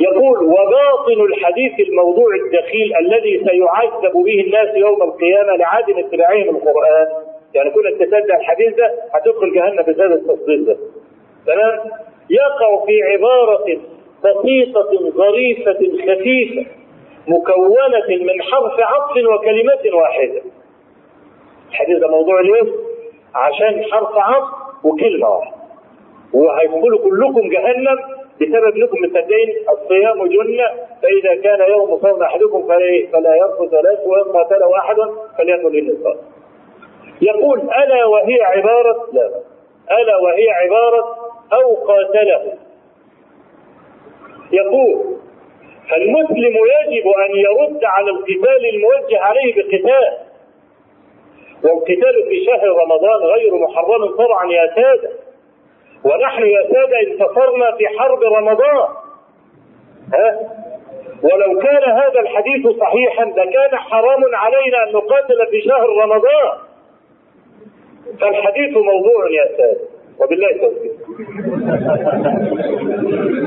[0.00, 7.06] يقول وباطن الحديث الموضوع الدخيل الذي سيعذب به الناس يوم القيامة لعدم اتباعهم القرآن.
[7.54, 10.76] يعني كل تصدق الحديث ده هتدخل جهنم بهذا التصديق ده.
[11.46, 11.80] تمام؟
[12.30, 13.64] يقع في عبارة
[14.24, 16.66] بسيطة ظريفة خفيفة
[17.28, 20.42] مكونة من حرف عطف وكلمة واحدة.
[21.70, 22.72] الحديث ده موضوع ليه؟
[23.34, 25.63] عشان حرف عطف وكلمة واحدة.
[26.34, 27.98] وهيدخلوا كلكم جهنم
[28.40, 30.68] بسبب لكم مصدقين الصيام جنة
[31.02, 32.66] فإذا كان يوم صوم أحدكم
[33.12, 34.96] فلا يرفث ولا وإن قاتله أحد
[35.38, 36.16] فليكن للنصاب.
[37.22, 39.30] يقول ألا وهي عبارة لا
[40.00, 41.16] ألا وهي عبارة
[41.52, 42.52] أو قاتله.
[44.52, 45.16] يقول
[45.90, 50.18] فالمسلم يجب أن يرد على القتال الموجه عليه بقتال.
[51.64, 55.10] والقتال في شهر رمضان غير محرم شرعا يا سادة
[56.04, 58.88] ونحن يا سادة انتصرنا في حرب رمضان
[60.14, 60.40] ها؟
[61.22, 66.58] ولو كان هذا الحديث صحيحا لكان حرام علينا أن نقاتل في شهر رمضان.
[68.20, 69.80] فالحديث موضوع يا سادة
[70.20, 70.92] وبالله التوفيق.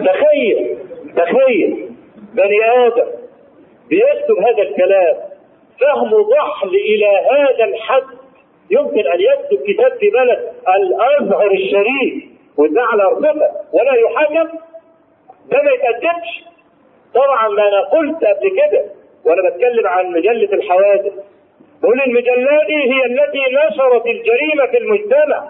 [0.05, 0.77] تخيل
[1.15, 1.89] تخيل
[2.33, 3.07] بني آدم
[3.89, 5.15] بيكتب هذا الكلام
[5.81, 8.03] فهم ضحل إلى هذا الحد.
[8.71, 12.36] يمكن أن يكتب كتاب في بلد الأزهر الشريف.
[12.57, 14.57] وده على ارصفه ولا يحاكم
[15.51, 16.43] ده ما يتقدمش.
[17.13, 18.85] طبعا ما أنا قلت قبل كده
[19.25, 21.13] وأنا بتكلم عن مجلة الحوادث.
[21.81, 25.49] بقول المجلات دي هي التي نشرت الجريمة في المجتمع.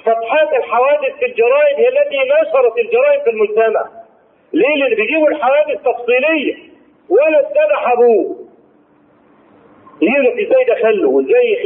[0.00, 3.84] صفحات الحوادث في الجرائد هي التي نشرت الجرائم في المجتمع.
[4.52, 6.54] ليه؟ اللي بيجيبوا الحوادث تفصيلية.
[7.08, 8.36] ولا اتبع ابوه
[10.08, 11.56] لك إزاي دخل له وإزاي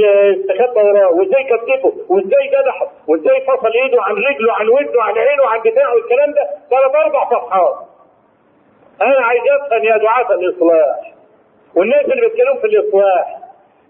[0.40, 5.46] استخبى وراه وإزاي كتفه وإزاي ذبحه وإزاي فصل إيده عن رجله عن ودنه عن عينه
[5.46, 7.74] عن بتاعه والكلام ده ثلاث أربع صفحات.
[9.02, 11.12] أنا عايز أفهم يا دعاة الإصلاح
[11.76, 13.38] والناس اللي بيتكلموا في الإصلاح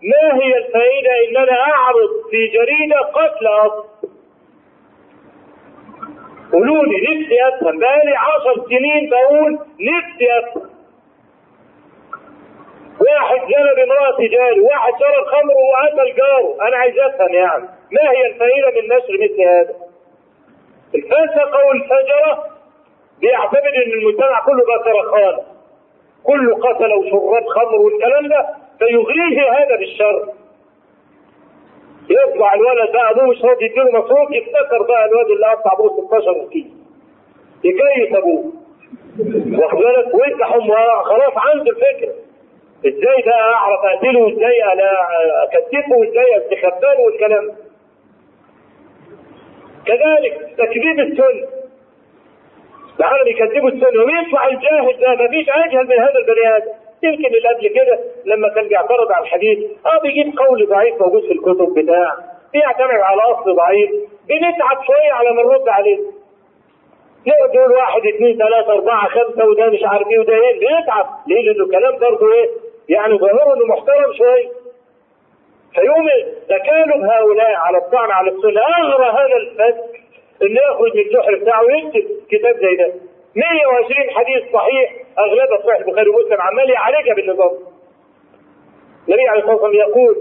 [0.02, 3.84] ما هي الفائدة إن أنا أعرض في جريدة قتل أصل؟
[6.52, 7.78] قولوا لي نفسي أفهم.
[7.78, 10.73] بقالي عشر سنين بقول نفسي أفهم.
[13.06, 16.68] واحد زنى بامرأة جاري واحد شرب خمر وقتل جاره.
[16.68, 19.74] أنا عايز أفهم يعني ما هي الفائدة من نشر مثل هذا؟
[20.94, 22.44] الفسق والفجرة
[23.20, 25.38] بيعتمد إن المجتمع كله بقى سرخان
[26.24, 28.48] كله قتل وشرب خمر والكلام ده
[28.78, 30.28] فيغريه هذا بالشر.
[32.10, 36.48] يطلع الولد بقى أبوه مش راضي يديله مصروف يفتكر بقى الواد اللي قطع أبوه 16
[36.52, 36.70] كيلو
[37.64, 38.52] يكيف أبوه.
[39.62, 42.12] واخد بالك؟ ويفتح امه خلاص عنده الفكرة
[42.86, 44.90] إزاي بقى أعرف اقتله وازاي أنا
[45.42, 47.52] اكتفه وازاي استخباله والكلام
[49.86, 51.48] كذلك تكذيب السنة.
[52.98, 54.04] تعالوا بيكذبوا السنة.
[54.04, 56.72] ويطلع الجاهل ده؟ مفيش أجهل من هذا البني آدم.
[57.02, 61.32] يمكن اللي قبل كده لما كان بيعترض على الحديث آه بيجيب قول ضعيف موجود في
[61.32, 62.14] الكتب بتاع
[62.52, 63.90] بيعتمد على أصل ضعيف
[64.28, 65.98] بنتعب شوية على ما نرد عليه.
[67.26, 71.66] نقول واحد اثنين ثلاثة أربعة خمسة وده مش عارف إيه وده إيه؟ بنتعب ليه؟ لأنه
[71.70, 72.48] كلام برضه إيه؟
[72.88, 74.48] يعني ظاهره إنه محترم شوية
[75.74, 76.08] فيوم
[76.48, 78.60] تكالب هؤلاء على الطعن على السنة.
[78.84, 79.84] أغرى هذا الفسق
[80.42, 82.92] إنه يخرج من الجحر بتاعه ويكتب كتاب زي ده.
[83.36, 86.40] 120 حديث صحيح اغلبها صحيح البخاري ومسلم.
[86.40, 87.50] عمال يعالجها بالنظام.
[89.08, 90.16] النبي عليه الصلاة والسلام يقول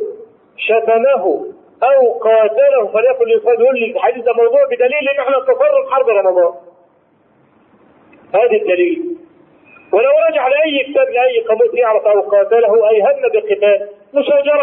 [0.58, 1.46] شتمه
[1.84, 6.54] أو قاتله فليقل الانسان يقول لي الحديث ده موضوع بدليل إن إحنا تصرف حرب رمضان.
[8.36, 9.13] هذا الدليل.
[9.94, 13.90] ولو رجع لأي كتاب لأي قاموس يعرف أو قاتله أي هم بالقتال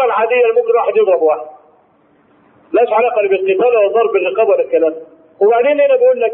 [0.05, 1.45] العادية اللي ممكن واحد يضرب واحد.
[2.73, 4.95] لاش علاقة بالقتال ولا ضرب الرقاب ولا الكلام
[5.41, 6.33] وبعدين هنا بقول لك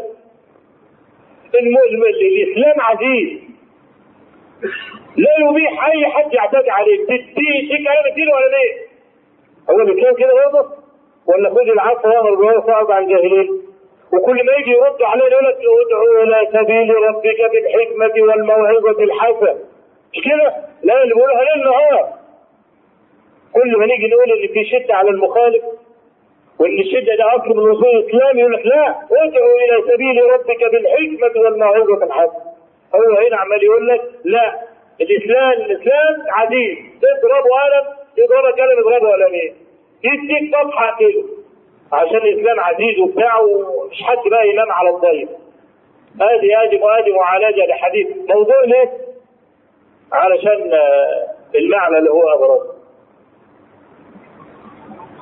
[1.54, 3.38] الاسلام عزيز.
[5.16, 8.88] لا يبيح أي حد يعتدي عليك تديه شيء أنا بديله ولا ليه؟
[9.70, 10.68] هو الاسلام كده برضه؟
[11.26, 13.62] ولا خذ العفو وأمر بالمعروف واعرض عن الجاهلين.
[14.12, 19.58] وكل ما يجي يرد عليه يقول لك ادعو إلى سبيل ربك بالحكمة والموعظة الحسنة.
[20.12, 22.08] مش كده؟ لا اللي بيقولها ليل نهار.
[23.54, 25.62] كل ما نيجي نقول إن في شدة على المخالف
[26.58, 31.42] وإن الشدة ده اصل من اصول الإسلام يقول لك لا ادعو إلى سبيل ربك بالحكمة
[31.42, 32.42] والموعظة الحسنة.
[32.94, 34.60] هو هنا عمال يقول لك لا
[35.00, 36.78] الإسلام الإسلام عزيز.
[37.02, 37.86] تضربه قلم
[38.18, 39.54] يضربك قلم يضربه قلمين
[40.04, 41.22] يديك صفحة كده.
[41.92, 45.28] عشان الاسلام عزيز وبتاع ومش حد بقى ينام على الضيف
[46.20, 48.06] آدي ادي ادي معالجه لحديث.
[48.28, 48.92] موضوع ليه؟
[50.12, 50.72] علشان
[51.54, 52.78] المعنى اللي هو أبرز.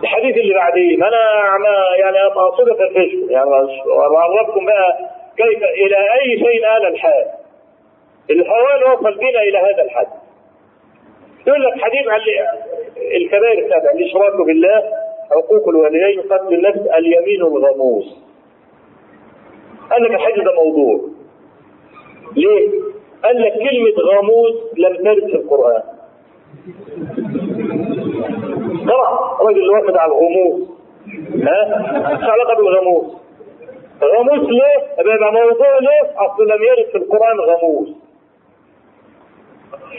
[0.02, 3.50] الحديث اللي بعديه ما أنا ما يعني اقصد فرفشكم يعني
[4.16, 4.98] اعرفكم بقى
[5.36, 7.26] كيف إلى أي شيء آل الحال.
[8.30, 10.06] الهوان وصل بنا إلى هذا الحد.
[11.46, 12.20] يقول لك حديث عن
[13.16, 14.82] الكبائر السبع الإشراك بالله
[15.36, 18.04] حقوق الوالدين قتل النفس اليمين الغموس
[19.90, 21.00] قال لك الحديث ده موضوع
[22.36, 22.70] ليه؟
[23.24, 25.82] قال لك كلمة غموس لم ترد في القرآن
[28.88, 30.68] قرأ الراجل اللي واخد على الغموس
[31.42, 31.82] ها؟
[32.14, 33.06] مش علاقة بالغموس
[34.02, 37.88] غموس ليه؟ بيبقى موضوع ليه؟ أصل لم يرد في القرآن غموس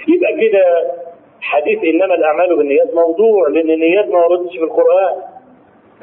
[0.07, 0.91] يبقى كده
[1.41, 5.15] حديث إنما الأعمال بالنيات موضوع لأن النيات ما وردتش في القرآن.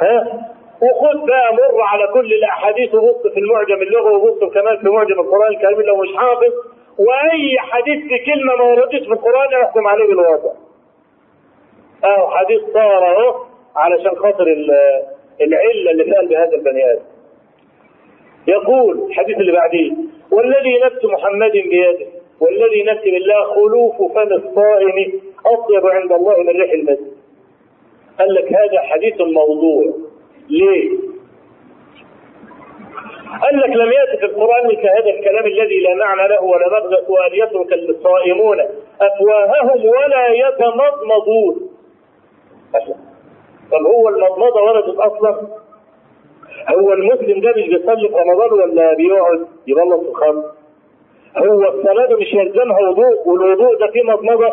[0.01, 0.41] ها؟
[0.83, 5.53] وخد بقى مر على كل الأحاديث وبص في المعجم اللغوي وبص كمان في معجم القرآن
[5.53, 6.53] الكريم لو مش حافظ
[6.99, 10.53] وأي حديث في كلمة ما وردتش في القرآن يحكم عليه بالوضع
[12.05, 13.35] أهو حديث صار أهو
[13.77, 14.47] علشان خاطر
[15.41, 17.03] العلة اللي في قلب هذا البني آدم.
[18.47, 19.93] يقول الحديث اللي بعديه
[20.33, 22.07] والذي نفس محمد بيده
[22.41, 27.13] والذي نفسي بالله خلوف فم الصائم أطيب عند الله من ريح المسجد.
[28.19, 29.85] قال لك هذا حديث موضوع.
[30.49, 30.91] ليه؟
[33.43, 36.97] قال لك لم يأتي في القرآن مثل هذا الكلام الذي لا معنى له ولا مغزى
[37.09, 38.61] وأن يترك الصائمون
[39.01, 41.71] أفواههم ولا يتمضمضون.
[43.73, 45.41] طب هو المضمضة وردت أصلا؟
[46.69, 50.45] هو المسلم ده مش بيصلي في رمضان ولا بيقعد يبلط في الخمر؟
[51.37, 54.53] هو الصلاة مش يلزمها وضوء والوضوء ده فيه مضمضة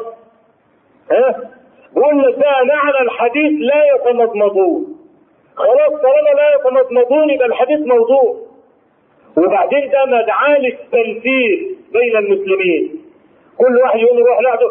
[1.12, 1.50] ها
[1.96, 4.98] بقول لك بقى معنى الحديث لا يتمضمضون
[5.56, 8.36] خلاص طالما لا يتمضمضون يبقى الحديث موضوع.
[9.38, 13.02] وبعدين ده مدعاة للتنفير بين المسلمين.
[13.58, 14.70] كل واحد يقول روح لعبه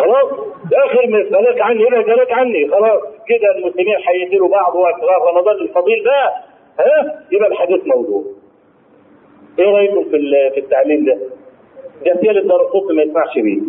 [0.00, 0.30] خلاص؟
[0.84, 2.68] اخر من فلك عني هنا جالك عني.
[2.68, 4.94] خلاص كده المسلمين هيديروا بعض وقت
[5.28, 6.32] رمضان الفضيل ده.
[6.84, 8.24] ها؟ يبقى الحديث موضوع.
[9.58, 11.18] إيه رأيكم في في التعليم ده؟
[12.06, 13.60] جسيل الدرقوطي ما يسمعش بيه.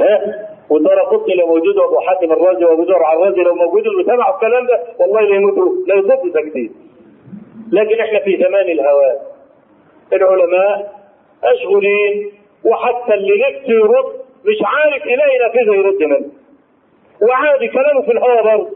[0.00, 4.66] ها؟ والدرقوطي لو موجود وابو حاتم الرازي وابو زرع الرازي لو موجود اللي سمعوا الكلام
[4.66, 6.74] ده والله لا يموتوا لا يصدوا ساكتين.
[7.72, 9.16] لكن إحنا في زمان الهوان.
[10.12, 10.92] العلماء
[11.54, 12.32] مشغولين
[12.64, 14.04] وحتى اللي نفسه يرد
[14.44, 16.30] مش عارف يلاقي نافذة يرد منه
[17.22, 18.70] وعادي كلامه في الهواء برضه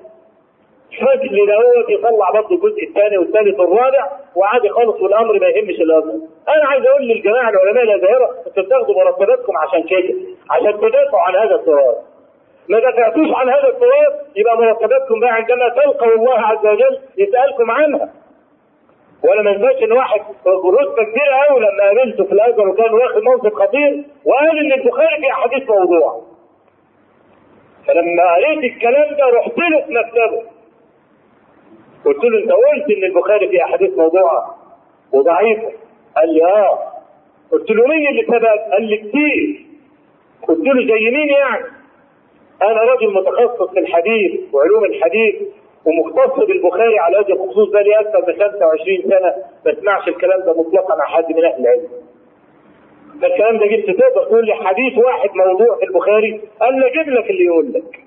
[1.01, 6.12] فجل دوت يطلع برضه الجزء الثاني والثالث والرابع وعادي خالص والأمر ما يهمش الأمر.
[6.49, 10.14] أنا عايز أقول للجماعة العلماء الازهره أنتوا بتاخدوا مرتباتكم عشان كده
[10.51, 11.97] عشان تدافعوا عن هذا التراث.
[12.68, 18.12] ما دفعتوش عن هذا التراث يبقى مرتباتكم بقى عندما تلقوا الله عز وجل يسألكم عنها.
[19.24, 23.55] ولا ما ينفعش إن واحد رتبة كبيرة قوي لما قابلته في الازهر وكان واخد منصب
[23.55, 26.22] خطير وقال إن البخاري في احاديث موضوع.
[27.86, 30.43] فلما قريت الكلام ده رحت له في مكتبه
[32.05, 34.55] قلت له أنت قلت إن البخاري فيه احاديث موضوعه
[35.12, 35.72] وضعيفة
[36.16, 36.78] قال لي آه
[37.53, 39.66] قلت له مين اللي سبق قال لي كتير
[40.49, 41.64] قلت له زي مين يعني؟
[42.62, 45.34] أنا رجل متخصص في الحديث وعلوم الحديث
[45.84, 49.34] ومختص بالبخاري على وجه الخصوص ده لي أكثر من 25 سنة
[49.66, 51.88] ما اسمعش الكلام ده مطلقا مع حد من أهل العلم.
[53.22, 57.30] فالكلام ده جبت تقدر تقول لي حديث واحد موضوع في البخاري قال لي أجيب لك
[57.30, 58.01] اللي يقول لك.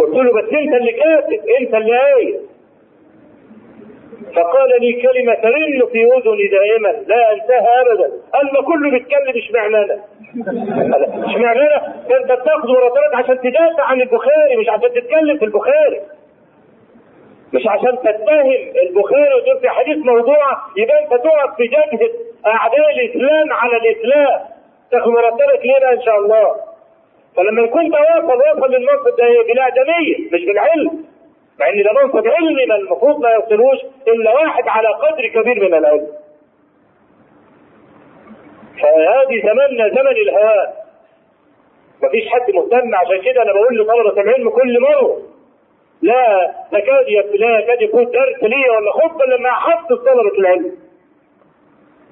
[0.00, 2.40] قلت له بس أنت اللي كاتب أنت اللي قايل.
[4.36, 8.10] فقال لي كلمة ترن في أذني دائما لا أنساها أبدا.
[8.34, 10.04] قال ما كله بيتكلم اشمعنى أنا
[11.26, 16.00] اشمعنى أنا أنت بتاخد مرتبات عشان تدافع عن البخاري مش عشان تتكلم في البخاري.
[17.52, 18.50] مش عشان تتهم
[18.88, 22.10] البخاري وتقول في حديث موضوع يبقى أنت تقف في جبهة
[22.46, 24.40] أعداء الإسلام على الإسلام.
[24.90, 26.54] تاخد مرتبك ليه إن شاء الله.
[27.36, 31.04] فلما يكون ده وصل وصل للمنصب ده بالاعداميه مش بالعلم.
[31.60, 35.74] مع ان ده منصب علمي ما المفروض ما يوصلوش إلا واحد على قدر كبير من
[35.74, 36.06] العلم.
[38.82, 40.66] فهذه زماننا زمن الهوى
[42.02, 45.18] مفيش حد مهتم عشان كده أنا بقول لطلبه العلم كل مرة.
[46.02, 50.72] لا تكاد لا يكاد يكون درس لي ولا خطبة لما احفظ طلبة العلم.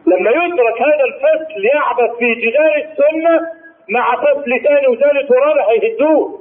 [0.06, 3.46] لما يترك هذا الفصل يعبث في جدار السنة
[3.88, 6.40] مع فصل ثاني وثالث ورابع هيهدوه.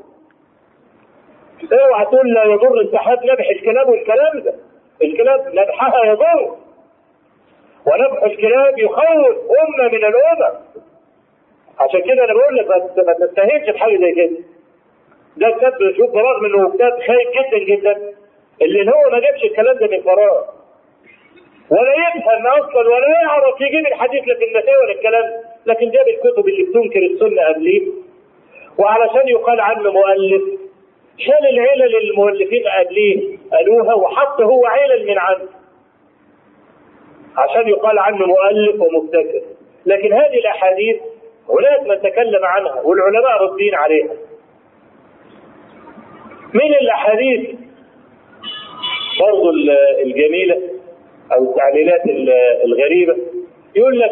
[1.73, 4.53] اوعى تقول لا يضر السحاب نبح الكلاب والكلام ده.
[5.03, 6.55] الكلاب نبحها يضر.
[7.87, 10.55] ونبح الكلاب يخوف أمة من الامم
[11.79, 12.67] عشان كده أنا بقول لك
[13.07, 14.37] ما تستهينش بحاجة زي كده.
[15.37, 18.13] ده كتاب شوف برغم إنه كتاب خايف جدا جدا.
[18.61, 20.43] اللي هو ما جابش الكلام ده من فراغ.
[21.69, 25.23] ولا يفهم أصلا ولا يعرف يجيب الحديث لا في النسائي ولا الكلام.
[25.65, 27.87] لكن جاب الكتب اللي بتنكر السنة قبليه.
[28.77, 30.56] وعلشان يقال عنه مؤلف.
[31.17, 35.49] شال العلل المؤلفين قبليه قالوها وحط هو علل من عنده.
[37.37, 39.41] عشان يقال عنه مؤلف ومبتكر.
[39.85, 40.97] لكن هذه الأحاديث
[41.49, 44.13] هناك من تكلم عنها والعلماء ردين عليها.
[46.53, 47.49] من الأحاديث
[49.19, 49.49] برضو
[50.03, 50.61] الجميلة
[51.31, 52.01] أو التعليلات
[52.65, 53.17] الغريبة.
[53.75, 54.11] يقول لك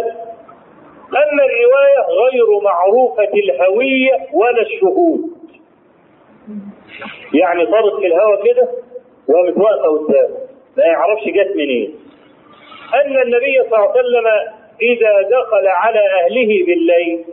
[1.10, 5.35] أما الرواية غير معروفة الهوية ولا الشهود.
[7.34, 8.68] يعني طارت في الهواء كده
[9.28, 10.38] وقامت واقفه قدامه
[10.78, 11.96] ما يعرفش جت منين.
[12.94, 14.28] أن النبي صلى الله عليه وسلم
[14.82, 17.26] إذا دخل على أهله بالليل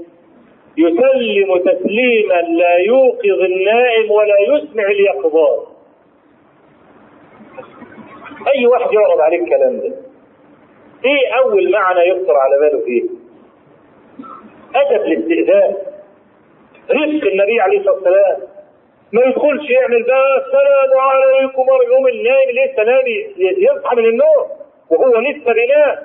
[0.76, 5.58] يسلم تسليما لا يوقظ النائم ولا يسمع اليقظان.
[8.54, 9.92] أي واحد يعرض عليه الكلام ده؟
[11.04, 13.02] إيه أول معنى يخطر على باله فيه؟
[14.74, 15.76] أدب الاستئذان.
[16.90, 18.51] رزق النبي عليه الصلاة والسلام.
[19.12, 23.06] ما يدخلش يعمل بقى السلام عليكم يوم النايم لسه نايم
[23.38, 24.46] يصحى من النوم
[24.90, 25.96] وهو لسه بينام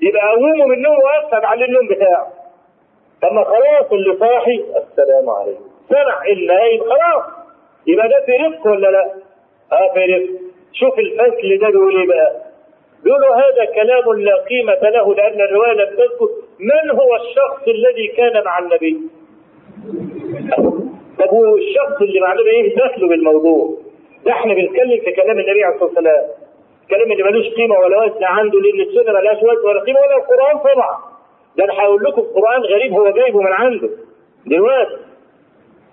[0.00, 2.32] يبقى قومه من النوم واكد على النوم بتاعه.
[3.24, 4.54] لما خلاص اللي صاحي.
[4.60, 5.64] السلام عليكم.
[5.88, 7.24] سمع النايم خلاص.
[7.86, 9.10] يبقى ده في رفق ولا لا؟
[9.72, 10.30] آه في رفق
[10.72, 12.42] شوف الفصل ده بيقول إيه بقى؟
[13.04, 16.28] بيقولوا هذا كلام لا قيمة له لأن الرواية لم تذكر
[16.60, 19.00] من هو الشخص الذي كان مع النبي؟
[21.26, 23.78] طب هو الشخص اللي مع النبي إيه؟ دخله بالموضوع؟
[24.24, 26.24] ده إحنا بنتكلم في كلام النبي عليه الصلاة والسلام.
[26.82, 30.74] الكلام اللي ملوش قيمة ولا وزن عنده لأن السنة ملهاش وزن ولا قيمة ولا القرآن
[30.74, 30.98] طبعا.
[31.56, 33.90] ده أنا هقول لكم قرآن غريب هو جايبه من عنده.
[34.46, 34.96] دلوقتي.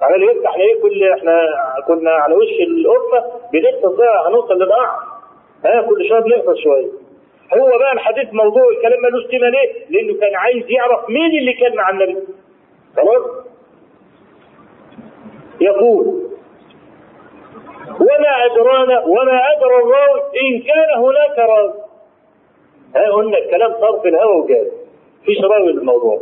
[0.01, 1.47] عمال يفتح ليه كل إحنا
[1.87, 4.99] كنا على وش القفه بنقفز بقى هنوصل للقعر
[5.65, 6.87] ها كل شوية بنقفز شوية.
[7.57, 11.75] هو بقى الحديث موضوع الكلام ملوش قيمة ليه؟ لأنه كان عايز يعرف مين اللي كان
[11.75, 12.17] مع النبي.
[12.97, 13.48] خلاص؟
[15.61, 16.29] يقول
[17.99, 21.73] وما أدرانا وما أدرى الراوي إن كان هناك راوي.
[22.95, 24.67] ها قلنا الكلام صار في الهوى وجاز
[25.25, 26.19] فيش راوي للموضوع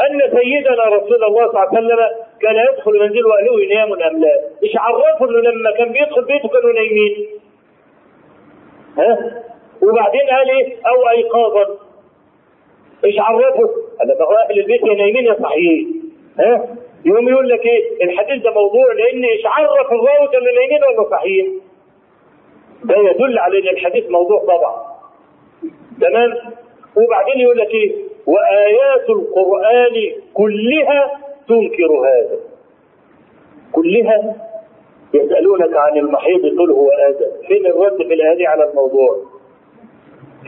[0.00, 1.98] أن سيدنا رسول الله صلى الله عليه وسلم
[2.40, 6.72] كان يدخل منزله وأهله ينام أم لا؟ مش عرفوا إنه لما كان بيدخل بيته كانوا
[6.72, 7.26] نايمين.
[8.98, 9.42] ها؟
[9.82, 11.64] وبعدين قال إيه؟ أو أيقاظا؟
[14.02, 16.02] أنا ما هو أهل البيت يا نايمين يا صحيين
[16.38, 21.10] ها؟ يقوم يقول لك إيه؟ الحديث ده موضوع لأن إيش عرف الراوي كانوا نايمين ولا
[21.10, 21.60] صحيين
[22.84, 24.82] ده يدل على إن الحديث موضوع طبعا.
[26.00, 26.32] تمام؟
[26.96, 27.92] وبعدين يقول لك إيه؟
[28.26, 32.38] وآيات القرآن كلها تنكر هذا.
[33.72, 34.36] كلها
[35.14, 39.16] يسألونك عن المحيض قل هو اذى فين الرد في الآية على الموضوع؟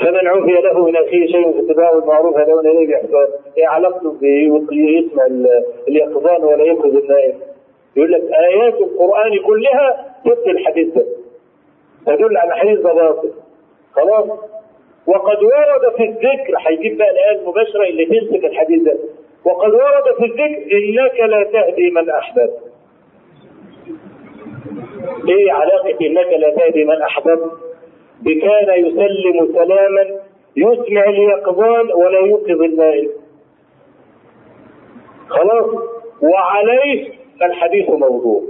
[0.01, 3.29] فمن عفي له من أخيه شيء في اتباع المعروف هذا إليه بإحسان.
[3.59, 4.13] إيه علاقته
[4.71, 5.27] بيسمع
[5.89, 7.35] اليقظان ولا ينقذ النائم.
[7.97, 11.05] يقول لك آيات القرآن كلها ضد الحديث ده.
[12.07, 13.31] تدل على حديث ده باطل.
[13.93, 14.25] خلاص؟
[15.07, 18.99] وقد ورد في الذكر هيجيب بقى الايه المباشرة اللي تمسك الحديث ده.
[19.45, 22.59] وقد ورد في الذكر إنك لا تهدي من أحببت.
[25.29, 27.51] إيه علاقة إنك لا تهدي من أحببت؟
[28.23, 30.21] بكان يسلم سلاما
[30.57, 33.11] يسمع اليقظان ولا يوقظ النائم.
[35.29, 35.67] خلاص؟
[36.23, 38.43] وعليه فالحديث موضوع.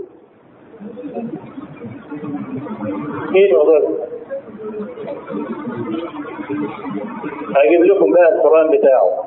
[3.36, 3.78] إيه الموضوع
[7.56, 9.24] هجيب لكم بقى القرآن بتاعه.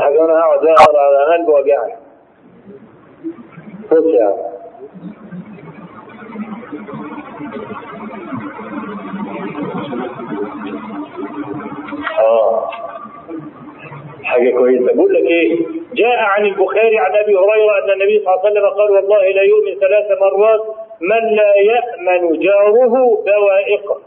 [0.00, 1.94] حاجة أنا اقعد اقرا على قلبي وجعني
[3.90, 4.52] خش يا عم.
[12.20, 12.70] آه.
[14.24, 14.94] حاجة كويسة.
[14.94, 15.56] بقول لك إيه؟
[15.94, 19.42] جاء عن البخاري عن أبي هريرة أن النبي صلى الله عليه وسلم قال والله لا
[19.42, 20.60] يؤمن ثلاث مرات
[21.00, 24.00] من لا يأمن جاره بوائقه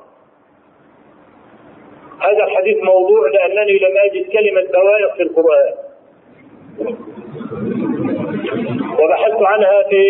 [2.19, 5.73] هذا الحديث موضوع لأنني لم أجد كلمة بوائق في القرآن.
[8.99, 10.03] وبحثت عنها في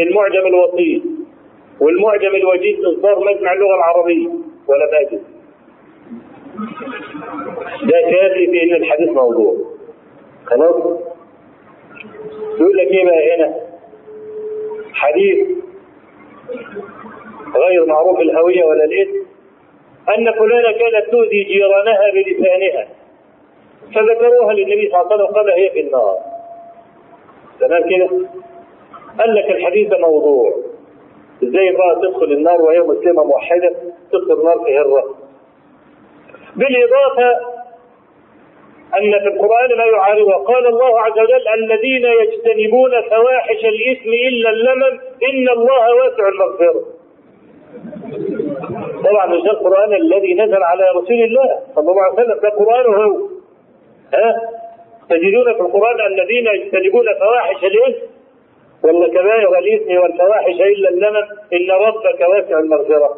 [0.00, 1.02] المعجم الوسيط
[1.80, 4.28] والمعجم الوجيز اصدار مجمع اللغة العربية.
[4.68, 5.22] ولم اجد
[7.82, 9.56] ده كافي في إن الحديث موضوع.
[10.44, 10.76] خلاص؟
[12.60, 13.54] يقول لك إيه بقى هنا؟
[14.92, 15.46] حديث
[17.56, 19.26] غير معروف الهوية ولا الاسم
[20.08, 22.88] أن فلانة كانت تؤذي جيرانها بلسانها
[23.94, 26.16] فذكروها للنبي صلى الله عليه وسلم قال هي في النار.
[27.60, 28.08] تمام كده؟
[29.18, 30.54] قال لك الحديث ده موضوع.
[31.44, 33.74] إزاي بقى تدخل النار وهي مسلمة موحدة؟
[34.12, 35.14] تدخل النار في هرة.
[36.56, 37.30] بالإضافة
[38.98, 45.00] أن في القرآن ما يعارضه قال الله عز وجل الذين يجتنبون فواحش الإثم إلا اللمم
[45.30, 46.84] إن الله واسع المغفرة.
[49.04, 52.96] طبعا مش ده القرآن الذي نزل على رسول الله صلى الله عليه وسلم ده قرآنه
[53.04, 53.16] هو.
[54.14, 54.40] ها؟
[55.10, 58.06] تجدون في القرآن الذين يجتنبون فواحش الإثم؟
[58.84, 63.14] ولا كبائر الإثم والفواحش إلا اللمم إن ربك واسع المغفرة.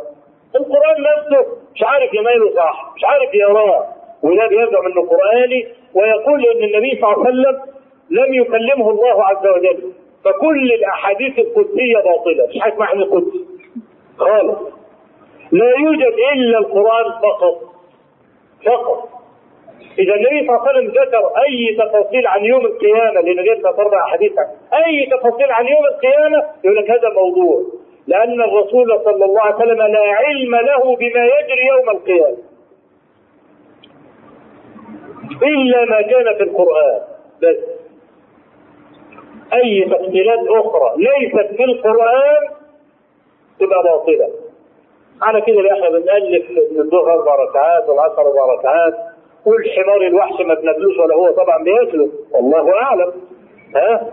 [0.57, 3.87] القرآن نفسه مش عارف يميله صح مش عارف يراه
[4.23, 7.61] وده بيزعم إنه قرآني ويقول إن النبي صلى الله عليه وسلم
[8.11, 9.93] لم يكلمه الله عز وجل.
[10.25, 13.45] فكل الأحاديث القدسية باطلة مش حاجة اسمها قدسي
[14.19, 14.59] خالص.
[15.53, 17.63] لا يوجد إلا القرآن فقط.
[18.67, 19.09] فقط.
[19.99, 24.05] إذا النبي صلى الله عليه وسلم ذكر أي تفاصيل عن يوم القيامة لأن جبنا أربع
[24.05, 24.33] أحاديث
[24.87, 27.63] أي تفاصيل عن يوم القيامة يقول لك هذا موضوع.
[28.07, 32.37] لأن الرسول صلى الله عليه وسلم لا علم له بما يجري يوم القيامة.
[35.43, 37.01] إلا ما كان في القرآن.
[37.43, 37.57] بس.
[39.53, 42.49] أي تفصيلات أخرى ليست في القرآن
[43.61, 44.29] تبقى باطلة.
[45.23, 48.95] على كده إحنا بنألف من الظهر أربع ركعات والعصر أربع ركعات.
[49.47, 53.13] والحمار الوحش ما بنبلوش ولا هو طبعا بياكله والله أعلم.
[53.77, 54.13] ها؟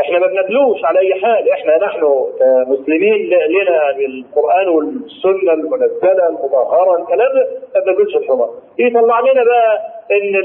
[0.00, 1.50] إحنا ما بنبلوش على أي حال.
[1.50, 2.24] إحنا نحن
[2.66, 8.50] مسلمين لنا القران والسنة المنزلة المطهرة الكلام ده ما بناكلش الحمار.
[8.78, 9.80] يطلع لنا بقى
[10.10, 10.36] إن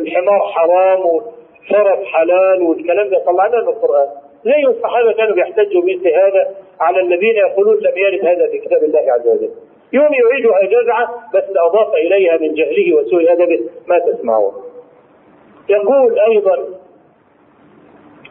[0.00, 4.08] الحمار حرام وشرف حلال والكلام ده؟ طلع لنا من القرآن.
[4.44, 6.50] زي الصحابة كانوا بيحتجوا مثل هذا
[6.80, 9.50] على الذين يقولون لم يرد هذا في كتاب الله عز وجل؟
[9.92, 14.52] يوم يعيدها جزعه بس أضاف إليها من جهله وسوء ادبه ما تسمعون.
[15.68, 16.58] يقول أيضا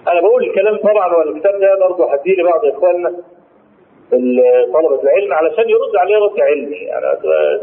[0.07, 3.13] أنا بقول الكلام طبعا والكتاب ده برضه هديه لبعض إخواننا
[4.73, 6.75] طلبة العلم علشان يرد عليه رد علمي.
[6.75, 7.05] يعني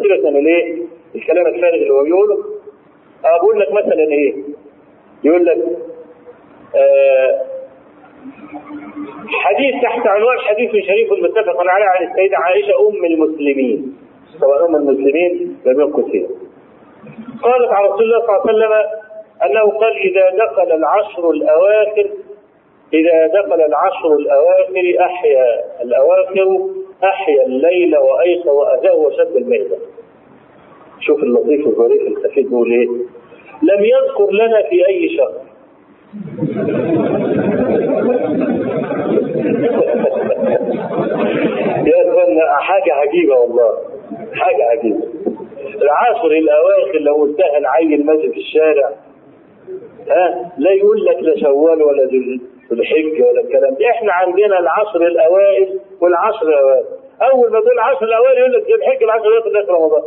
[0.03, 0.83] سيبك من إيه
[1.15, 2.39] الكلام الفارغ اللي هو بيقوله.
[3.25, 4.35] بقول لك مثلا إيه
[5.25, 5.59] يقول لك
[6.77, 7.41] آه
[9.29, 13.97] حديث تحت عنوان حديث شريف متفق عليه عن السيدة عائشة أم المسلمين.
[14.41, 16.29] طبعا أم المسلمين لم يكن فيها.
[17.43, 18.73] قالت عن رسول الله صلى الله عليه وسلم
[19.45, 22.11] أنه قال إذا دخل العشر الأواخر
[22.95, 25.45] إذا دخل العشر الأواخر أحيا
[25.83, 26.69] الأواخر
[27.05, 29.77] أحيا الليل وأيقظ وأذاه وشد الميدة
[31.01, 32.87] شوف اللطيف الظريف الخفيف بيقول إيه؟
[33.63, 35.41] لم يذكر لنا في أي شهر.
[41.87, 43.79] يا اخوانا حاجة عجيبة والله.
[44.35, 45.03] حاجة عجيبة.
[45.83, 48.91] العشر الأواخر لو انتهى العيل ماشي في الشارع
[50.09, 52.39] ها؟ لا يقول لك لا شوال ولا ذو
[52.73, 53.91] الحجة ولا الكلام ده.
[53.91, 56.85] إحنا عندنا العشر الأوائل والعشر الأوائل.
[57.23, 60.03] أول ما تقول العشر الأوائل يقول لك ذو الحجة العشر الأوائل داخل رمضان.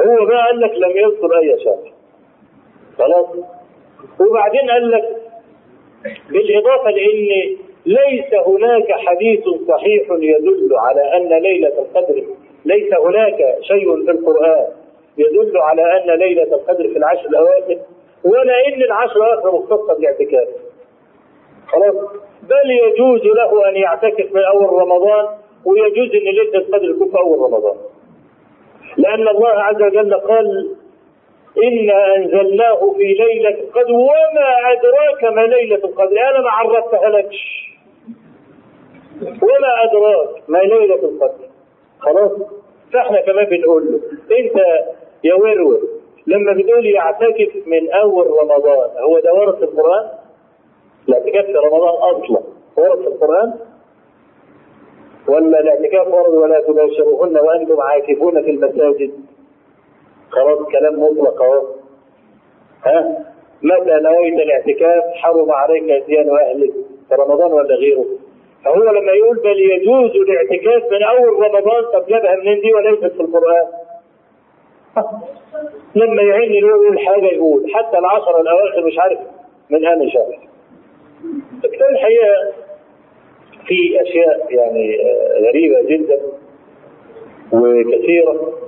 [0.00, 1.92] هو بقى قال لك لم يذكر أي شهر
[2.98, 3.26] خلاص؟
[4.20, 5.04] وبعدين قال لك
[6.30, 12.22] بالإضافة لأن ليس هناك حديث صحيح يدل على أن ليلة القدر
[12.64, 14.66] ليس هناك شيء في القرآن
[15.18, 17.78] يدل على أن ليلة القدر في العشر الأواخر
[18.24, 20.48] ولا إن العشر الأواخر مختصة بالاعتكاف.
[21.72, 21.94] خلاص.
[22.42, 25.26] بل يجوز له أن يعتكف من أول رمضان
[25.64, 27.76] ويجوز أن ليلة القدر تكون في أول رمضان.
[28.96, 30.76] لأن الله عز وجل قال
[31.64, 36.16] إنا أنزلناه في ليلة القدر وما أدراك ما ليلة القدر.
[36.28, 37.68] أنا ما عرفتها لكش
[39.22, 41.48] وما أدراك ما ليلة القدر.
[41.98, 42.30] خلاص.
[42.92, 44.00] فإحنا كمان بنقول له
[44.38, 44.54] أنت
[45.24, 45.80] يا ورور
[46.26, 50.08] لما بتقول يعتكف من أول رمضان هو ده في القرآن؟
[51.08, 52.40] الاعتكاف في رمضان أصلا.
[52.76, 53.54] ورد في القرآن؟
[55.28, 59.10] ولا الاعتكاف ورد ولا تباشروهن وأنتم عاكفون في المساجد.
[60.30, 61.62] خلاص كلام مطلق أهو.
[62.86, 63.24] ها؟
[63.62, 66.72] متى نويت الاعتكاف؟ حرم عليك اتيان اهلك
[67.08, 68.04] في رمضان ولا غيره؟
[68.64, 73.20] فهو لما يقول بل يجوز الاعتكاف من أول رمضان طب جابها منين دي وليست في
[73.20, 73.66] القرآن؟
[75.94, 77.66] لما يعين يقول حاجة يقول.
[77.74, 79.18] حتى العشر الأواخر مش عارف
[79.70, 80.47] من أنا شهر
[81.62, 82.52] كان الحقيقة
[83.66, 84.98] في أشياء يعني
[85.48, 86.20] غريبة جدا
[87.52, 88.58] وكثيرة.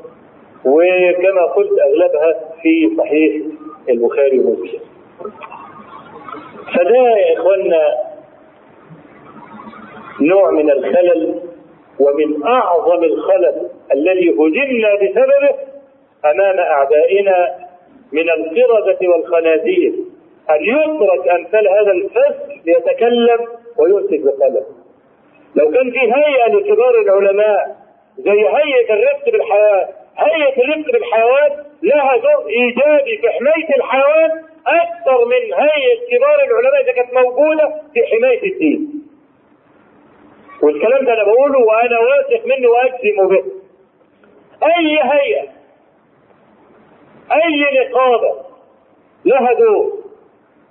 [0.64, 3.42] وكما قلت أغلبها في صحيح
[3.88, 4.80] البخاري ومسلم.
[6.74, 7.94] فده يا اخوانا
[10.20, 11.40] نوع من الخلل
[12.00, 15.56] ومن أعظم الخلل الذي هجمنا بسببه
[16.24, 17.56] أمام أعدائنا
[18.12, 19.92] من القردة والخنازير.
[20.54, 23.46] أن يترك أمثال هذا الفصل ليتكلم
[23.78, 24.64] ويمسك بقلم
[25.54, 27.76] لو كان في هيئة لكبار العلماء
[28.18, 29.86] زي هيئة الرفق بالحيوان
[30.16, 34.30] هيئة الرفق بالحيوان لها دور إيجابي في حماية الحيوان
[34.66, 39.02] أكثر من هيئة كبار العلماء إذا كانت موجودة في حماية الدين.
[40.62, 43.44] والكلام ده أنا بقوله وأنا واثق منه وأجزم به.
[44.62, 45.48] أي هيئة
[47.32, 48.34] أي نقابة
[49.24, 49.92] لها دور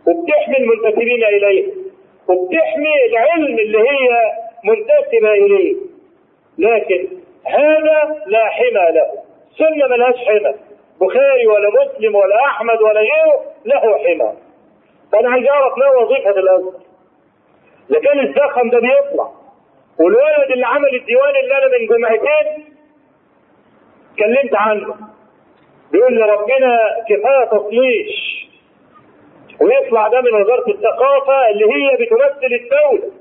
[0.07, 1.67] وبتحمي المنتسبين إليه.
[2.27, 4.31] وبتحمي العلم اللي هي
[4.63, 5.75] منتسبة إليه.
[6.57, 7.07] لكن
[7.45, 9.07] هذا لا حمى له.
[9.57, 10.53] سنة ملهاش حمى.
[11.01, 14.33] بخاري ولا مسلم ولا أحمد ولا غيره له حمى.
[15.11, 16.73] فانا عايز أعرف ما وظيفة الأزهر؟
[17.89, 19.31] اذا كان الزخم ده بيطلع.
[19.99, 22.65] والولد اللي عمل الديوان اللي أنا من جمعتين
[24.13, 24.95] اتكلمت عنه.
[25.91, 28.38] بيقول لي ربنا كفاية تطليش.
[29.61, 33.11] ويطلع ده من وزارة الثقافة اللي هي بتمثل الدولة.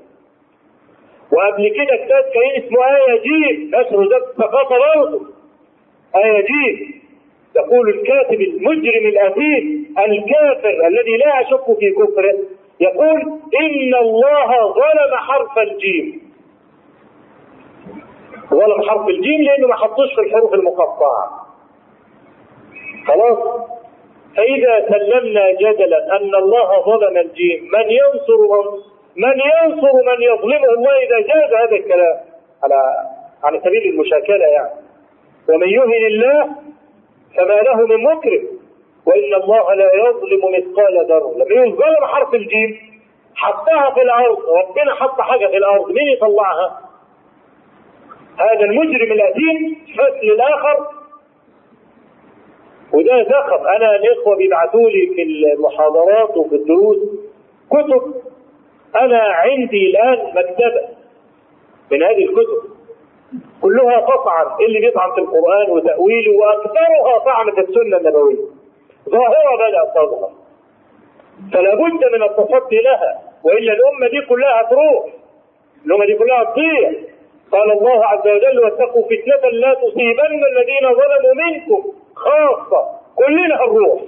[1.31, 5.21] وقبل كده كتاب كان اسمه آية جيم نشر وزارة الثقافة برضه.
[6.15, 7.01] آية جيم
[7.55, 12.33] يقول الكاتب المجرم الأثيم الكافر الذي لا أشك في كفره
[12.79, 13.21] يقول
[13.61, 16.21] إن الله ظلم حرف الجيم.
[18.49, 21.45] ظلم حرف الجيم لأنه ما حطوش في الحروف المقطعة.
[23.07, 23.39] خلاص؟
[24.39, 28.79] فإذا سلمنا جدلا أن الله ظلم الجيم من ينصر من,
[29.15, 32.17] من ينصر من يظلمه؟ الله إذا جاز هذا الكلام.
[32.63, 32.93] على
[33.43, 34.71] على سبيل المشاكلة يعني.
[35.49, 36.49] ومن يهن الله
[37.37, 38.47] فما له من مكرم
[39.05, 41.33] وإن الله لا يظلم مثقال ذرة.
[41.35, 42.77] لما يقول ظلم حرف الجيم
[43.35, 44.39] حطها في الأرض.
[44.49, 45.91] ربنا حط حاجة في الأرض.
[45.91, 46.79] مين يطلعها؟
[48.37, 50.98] هذا المجرم الأثيم فصل الآخر
[52.93, 56.97] وده زخم أنا الإخوة بيبعتوا لي في المحاضرات وفي الدروس
[57.69, 58.13] كتب.
[58.95, 60.81] أنا عندي الآن مكتبة
[61.91, 62.69] من هذه الكتب.
[63.61, 68.37] كلها تطعن اللي بيطعن في القرآن وتأويله وأكثرها طعن في السنة النبوية؟
[69.09, 70.29] ظاهرة بدات تظهر
[71.53, 73.19] فلا بد من التصدي لها.
[73.43, 75.05] وإلا الأمة دي كلها تروح.
[75.85, 76.93] الأمة دي كلها تضيع.
[77.51, 81.93] قال الله عز وجل واتقوا فتنة لا تصيبن الذين ظلموا منكم.
[82.19, 82.99] خاصة.
[83.15, 84.01] كلنا هنروح.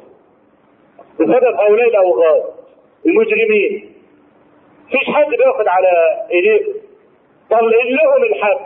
[1.19, 2.43] بسبب هؤلاء الأوغاد
[3.05, 3.93] المجرمين.
[4.91, 5.89] فيش حد بياخد على
[6.31, 6.73] إيديهم.
[7.49, 8.59] طلعين لهم الحد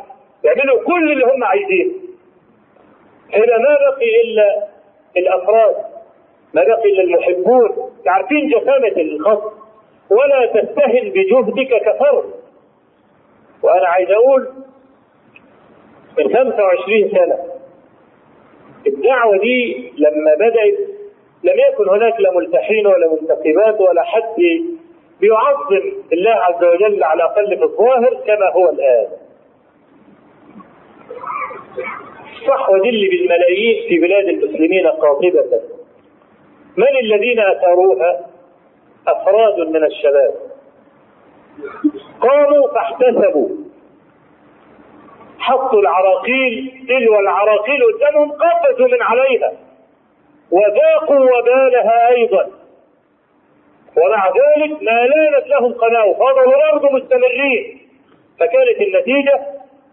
[0.43, 1.93] يعملوا كل اللي هم عايزينه.
[3.33, 4.67] هنا ما بقي إلا
[5.17, 5.75] الأفراد
[6.53, 7.91] ما بقي إلا المحبون.
[8.07, 9.53] عارفين جسامة الخط؟
[10.09, 12.33] ولا تستهن بجهدك كفرد
[13.63, 14.49] وأنا عايز أقول
[16.17, 17.54] من 25 سنة
[18.87, 20.79] الدعوة دي لما بدأت
[21.43, 24.35] لم يكن هناك لا ملتحين ولا منتقبات ولا حد
[25.21, 29.07] بيعظم الله عز وجل على الاقل في الظاهر كما هو الآن.
[32.41, 35.61] الصحوه دي اللي بالملايين في بلاد المسلمين قاطبة.
[36.77, 38.25] من الذين أثاروها؟
[39.07, 40.33] أفراد من الشباب.
[42.21, 43.49] قاموا فاحتسبوا
[45.45, 49.51] حطوا العراقيل تلو العراقيل قدامهم قفزوا من عليها.
[50.51, 52.51] وذاقوا وبالها أيضا.
[53.97, 57.81] ومع ذلك ما لانت لهم قناة فضلوا برضه مستمرين.
[58.39, 59.39] فكانت النتيجة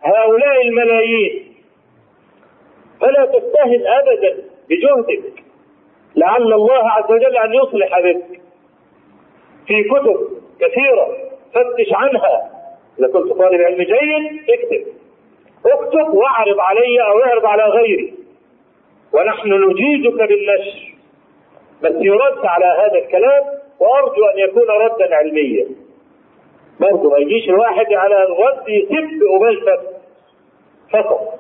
[0.03, 1.55] هؤلاء الملايين.
[3.01, 5.43] فلا تستهن ابدا بجهدك.
[6.16, 8.41] لعل الله عز وجل أن يصلح بك.
[9.66, 10.29] في كتب
[10.61, 11.16] كثيرة
[11.55, 12.51] فتش عنها.
[12.99, 15.02] إذا كنت طالب علم جيد اكتب.
[15.66, 18.14] اكتب واعرض علي أو اعرض على غيري.
[19.12, 20.94] ونحن نجيزك بالنشر.
[21.82, 23.44] بس يرد على هذا الكلام
[23.80, 25.66] وأرجو أن يكون ردا علميا.
[26.80, 29.78] برضه ما يجيش الواحد على الرد يسب قبال
[30.93, 31.39] فقط.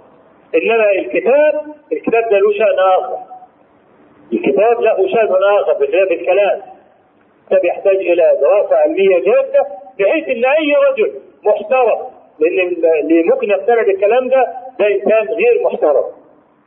[0.54, 1.62] إنما الكتاب
[1.92, 3.18] الكتاب ده له شأن آخر.
[4.32, 5.28] الكتاب له شأن
[5.58, 6.62] آخر بخلاف الكلام.
[7.42, 9.66] الكتاب يحتاج إلى دراسة علمية جادة
[9.98, 11.12] بحيث إن أي رجل
[11.44, 11.98] محترم
[12.50, 12.68] لأن
[13.00, 14.46] اللي ممكن يقتنع بالكلام ده
[14.78, 16.04] ده إنسان غير محترم.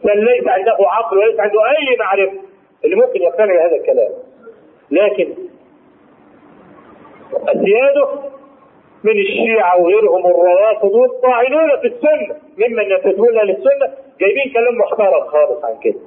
[0.04, 2.40] بل ليس عنده عقل وليس عنده أي معرفة
[2.86, 4.12] اللي ممكن يقتنع بهذا الكلام.
[4.92, 5.34] لكن
[7.56, 8.08] السياده
[9.04, 12.36] من الشيعة وغيرهم الروافض والطاعنون في السنة.
[12.58, 16.00] ممن ينتسبون للسنة جايبين كلام محترم خالص عن كده.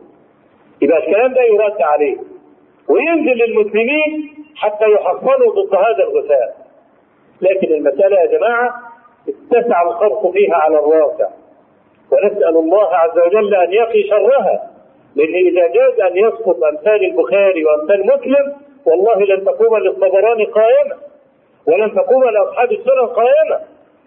[0.82, 2.16] يبقى الكلام ده يرد عليه.
[2.88, 6.56] وينزل للمسلمين حتى يحصنوا ضد هذا الغثاء.
[7.40, 8.74] لكن المسألة يا جماعة
[9.28, 11.28] اتسع الخرق فيها على الواقع.
[12.12, 14.70] ونسأل الله عز وجل أن يقي شرها.
[15.16, 18.54] لأن إذا جاز أن يسقط أمثال البخاري وأمثال مسلم
[18.86, 20.96] والله لن تقوم للطبراني قائمة.
[21.66, 23.60] ولن تقوم لأصحاب السنن قائمة.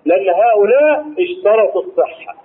[0.05, 2.35] لأن هؤلاء اشترطوا الصحة.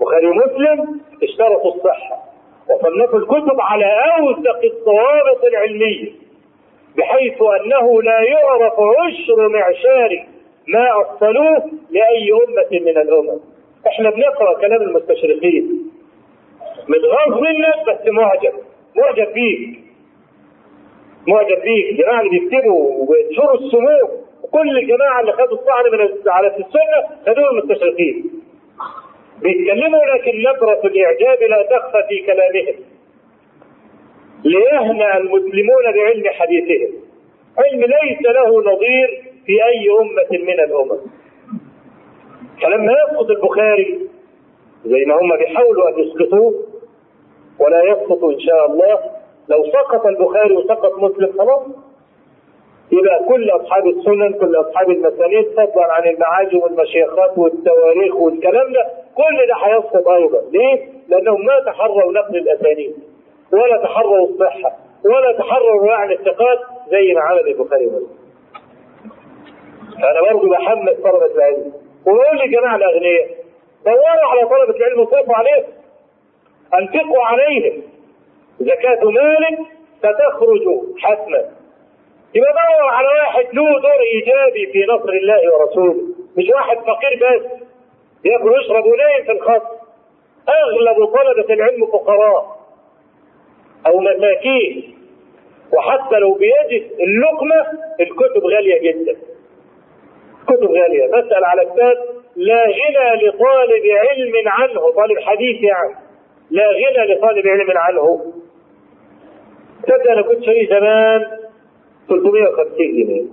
[0.00, 2.28] بخاري ومسلم اشترطوا الصحة.
[2.70, 3.86] وصنفوا الكتب على
[4.18, 6.12] أوثق الضوابط العلمية
[6.96, 10.26] بحيث أنه لا يعرف عشر معشار
[10.68, 13.40] ما أصلوه لأي أمة من الأمم.
[13.86, 15.90] إحنا بنقرأ كلام المستشرقين.
[16.88, 18.52] متغاظ منك بس معجب.
[18.96, 19.80] معجب بيك.
[21.28, 21.90] معجب بيك.
[21.90, 24.24] الجماعة اللي بيكتبوا وبينشروا السموم.
[24.42, 28.30] وكل الجماعة اللي خدوا الطعن من على السنة خدوهم المستشرقين.
[29.42, 32.74] بيتكلموا لكن نبرة الإعجاب لا تخفى في كلامهم.
[34.44, 36.92] ليهنأ المسلمون بعلم حديثهم.
[37.58, 40.98] علم ليس له نظير في أي أمة من الأمم.
[42.62, 43.98] فلما يسقط البخاري
[44.84, 46.54] زي ما هم بيحاولوا أن يسقطوه
[47.58, 48.98] ولا يسقط إن شاء الله
[49.48, 51.62] لو سقط البخاري وسقط مسلم خلاص.
[52.92, 58.86] يبقى كل أصحاب السنن كل أصحاب المسانيد فضلا عن المعاجم والمشيخات والتواريخ والكلام ده.
[59.14, 60.40] كل ده هيسقط أيضا.
[60.52, 62.94] ليه؟ لأنهم ما تحروا نقل الأسانيد
[63.52, 66.58] ولا تحروا الصحة ولا تحروا رواية الثقات
[66.90, 68.17] زي ما عمل البخاري ومسلم.
[70.02, 71.72] فأنا برضه بحمس طلبة العلم.
[72.06, 73.28] وبقول للجماعة الأغنياء
[73.84, 75.64] دوروا على طلبة العلم وصرفوا عليهم.
[76.74, 77.82] أنفقوا عليهم.
[78.60, 79.58] زكاة مالك
[79.98, 80.62] ستخرج
[80.98, 81.44] حتما.
[82.34, 86.02] يبقى دور على واحد له دور إيجابي في نصر الله ورسوله.
[86.36, 87.46] مش واحد فقير بس.
[88.24, 89.78] ياكل ويشرب ونايم في الخط.
[90.48, 92.58] أغلب طلبة العلم فقراء
[93.86, 94.94] أو مساكين.
[95.72, 97.66] وحتى لو بيجد اللقمة
[98.00, 99.16] الكتب غالية جدا.
[100.48, 101.96] كتب غالية بسأل على كتاب
[102.36, 104.90] لا غنى لطالب علم عنه.
[104.90, 105.94] طالب حديث يعني.
[106.50, 108.32] لا غنى لطالب علم عنه.
[109.82, 111.26] تصدق أنا كنت شاريه زمان
[112.08, 113.24] 350 جنيه.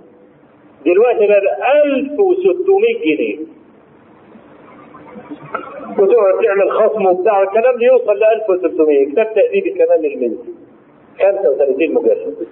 [0.86, 3.38] دلوقتي بقى 1600 جنيه.
[5.98, 10.38] وتقعد تعمل خصم وبتاع الكلام ده يوصل ل 1300 كتاب تأديب الكمال للملك.
[11.18, 12.46] 35 مجلد.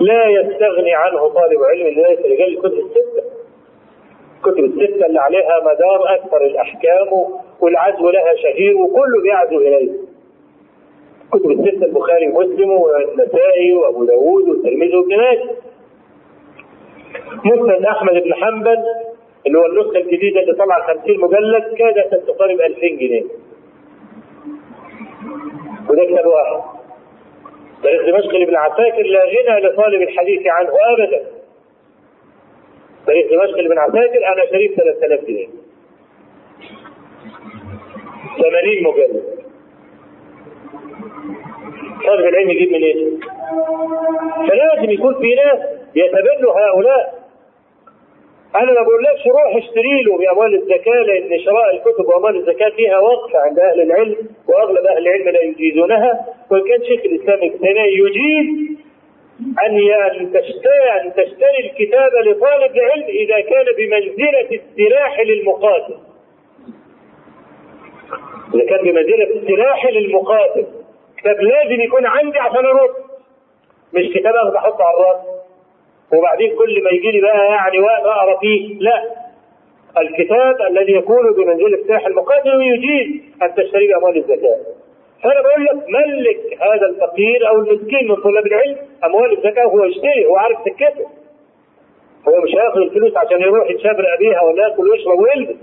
[0.00, 3.29] لا يستغني عنه طالب علم ليس رجال الكتب الستة.
[4.40, 7.24] الكتب الستة اللي عليها مدار أكثر الأحكام
[7.60, 9.90] والعزو لها شهير وكله بيعزو إليه.
[11.32, 15.50] كتب الستة البخاري ومسلم والنسائي وأبو داوود والترمذي وابن ماجه
[17.44, 18.78] مسند أحمد بن حنبل
[19.46, 23.24] اللي هو النسخة الجديدة اللي طلع 50 مجلد كادت أن تقارب 2000 جنيه.
[25.90, 26.62] وده كتاب واحد.
[27.82, 31.39] تاريخ دمشق لابن عساكر لا غنى لطالب الحديث عنه ابدا.
[33.06, 35.46] تاريخ دمشق لابن عساكر أنا شريف 3000 جنيه
[38.38, 39.22] 80 مجلد
[42.06, 43.10] طالب العلم يجيب منين؟ إيه؟
[44.48, 45.58] فلازم يكون في ناس
[45.94, 47.20] يتبنوا هؤلاء
[48.56, 53.36] أنا ما بقولكش روح اشتري له بأموال الزكاة لأن شراء الكتب وأموال الزكاة فيها وقف
[53.36, 54.16] عند أهل العلم
[54.48, 58.78] وأغلب أهل العلم لا يجيزونها وإن كان شيخ الإسلام تيمية يجيز
[59.66, 59.78] أن
[61.00, 65.94] أن تشتري الكتاب لطالب العلم إذا كان بمنزلة السلاح للمقاتل.
[68.54, 70.66] إذا كان بمنزلة السلاح للمقاتل.
[71.18, 72.90] كتاب لازم يكون عندي عشان أرد.
[73.92, 75.26] مش كتاب اخذ أحطه على الرأس.
[76.12, 79.02] وبعدين كل ما يجي لي بقى يعني وقت أقرأ فيه لا.
[79.98, 84.56] الكتاب الذي يكون بمنزلة سلاح المقاتل يجيز أن تشتري بأموال الزكاة.
[85.22, 90.26] فانا بقول لك ملك هذا الفقير أو المسكين من طلاب العلم اموال الزكاه وهو يشتري
[90.26, 91.06] هو عارف سكته.
[92.28, 95.56] هو مش هياخد الفلوس عشان يروح يتشابر بيها ولا ياكل ويشرب ويلبس.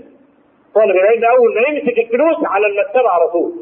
[0.74, 3.52] طالب العلم أول ما يمسك الفلوس على المكتبه على طول.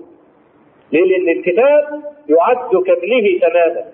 [0.92, 3.84] ليه؟ لأن الكتاب يعد كابنه تماما.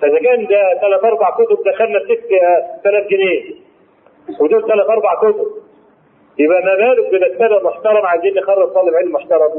[0.00, 2.16] فإذا كان ده ثلاث أربع كتب دخلنا في
[2.82, 3.42] 6000 جنيه.
[4.40, 5.46] ودول ثلاث أربع كتب.
[6.38, 9.50] يبقى ما بالك بمكتبة محترمة عايزين نخرج طالب علم محترم.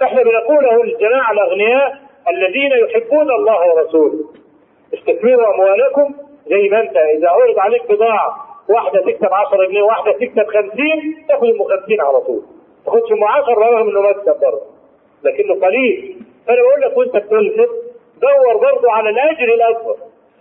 [0.00, 1.98] فاحنا بنقول اهو الجماعه الأغنياء
[2.28, 4.24] الذين يحبون الله ورسوله.
[4.94, 6.14] استثمروا أموالكم
[6.46, 6.96] زي ما انت.
[6.96, 8.36] إذا عرض عليك بضاعة
[8.68, 10.70] واحدة تكسب 10 جنيه واحدة تكسب 50
[11.28, 12.42] تاخد ام 50 على طول.
[12.86, 14.66] ما تاخدش ام 10 رغم انه مكسب برضه.
[15.24, 16.16] لكنه قليل.
[16.46, 17.70] فأنا بقول لك وانت بتنفق
[18.20, 19.96] دور برضه على الأجر الأكبر.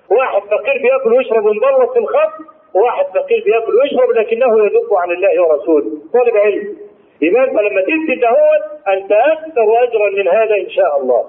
[0.10, 2.34] واحد فقير بياكل ويشرب ومبلط في الخط
[2.74, 5.92] وواحد فقير بياكل ويشرب لكنه يدب عن الله ورسوله.
[6.14, 6.78] طالب علم.
[7.24, 11.24] يبقى لما تدي دهوت انت أكثر أجرا من هذا إن شاء الله.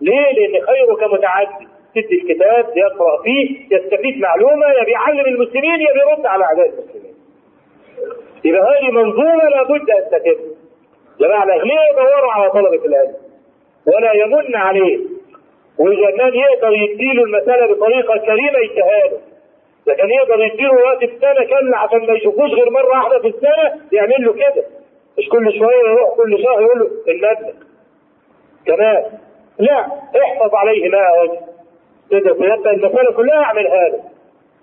[0.00, 1.66] ليه؟ لأن خيرك متعدد.
[1.94, 7.14] تدي الكتاب يقرأ فيه يستفيد معلومة يا بيعلم المسلمين يا بيرد على أعداء المسلمين.
[8.44, 10.40] يبقى هذه منظومة لابد أن تتم.
[11.20, 13.14] جماعة الاغنياء يدوروا على طلبة العلم
[13.86, 14.98] ولا يمن عليه.
[15.78, 19.10] وإذا كان يقدر يديله المسألة بطريقة كريمة يديها
[19.86, 24.14] لكن يقدر يديله وقت السنة كاملة عشان ما يشوفوش غير مرة واحدة في السنة يعمل
[24.18, 24.64] له كده.
[25.18, 27.52] مش كل شوية يروح كل شهر يقول له المبلغ
[28.66, 29.04] كمان
[29.58, 29.86] لا
[30.22, 31.40] احفظ عليه ماء وجه
[32.10, 34.00] تقدر المساله كلها أعمل هذا.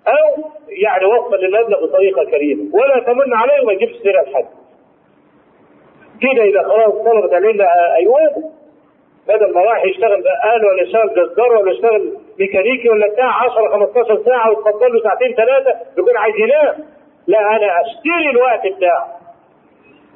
[0.08, 2.74] أو يعني وصل للمبلغ بطريقة كريمة.
[2.74, 4.44] ولا تمن عليه وما يجيبش سيره لحد
[6.22, 7.66] كده يبقى خلاص طلبت علينا
[7.96, 8.18] أيوه.
[9.28, 14.22] بدل ما راح يشتغل بقال ولا يشتغل جزار ولا يشتغل ميكانيكي ولا بتاع 10 15
[14.24, 16.84] ساعة وتفضل له ساعتين ثلاثة يكون عايز ينام.
[17.26, 19.23] لا أنا أشتري الوقت بتاعه.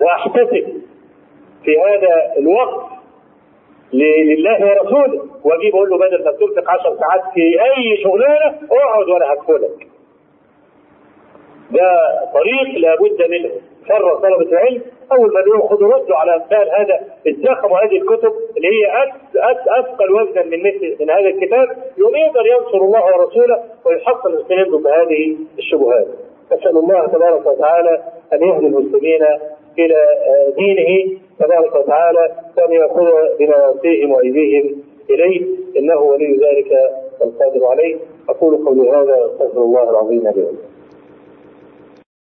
[0.01, 0.83] واحتسب
[1.65, 2.81] في هذا الوقت
[3.93, 9.33] لله ورسوله واجيب أقول له بدل ما تمسك 10 ساعات في أي شغلانة أقعد وأنا
[9.33, 9.87] هدخلك.
[11.71, 11.91] ده
[12.35, 13.51] طريق لابد منه
[13.89, 18.69] شر طلبة العلم أول ما نقول خدوا ردوا على أمثال هذا الزخم وهذه الكتب اللي
[18.69, 19.11] هي
[19.81, 21.69] أثقل وزنا من مثل من هذا الكتاب
[21.99, 26.07] يوم يقدر ينصر الله ورسوله ويحصل المسلمين ضد هذه الشبهات.
[26.53, 28.03] نسأل الله تبارك وتعالى
[28.33, 29.21] أن يهدي المسلمين
[29.79, 30.07] إلى
[30.59, 33.07] دينه تبارك وتعالى وأن يأخذ
[33.39, 35.47] بنواصيهم وأيديهم إليه
[35.79, 36.91] إنه ولي ذلك
[37.21, 37.97] والقادر عليه.
[38.29, 40.47] أقول قولي هذا أستغفر الله العظيم لي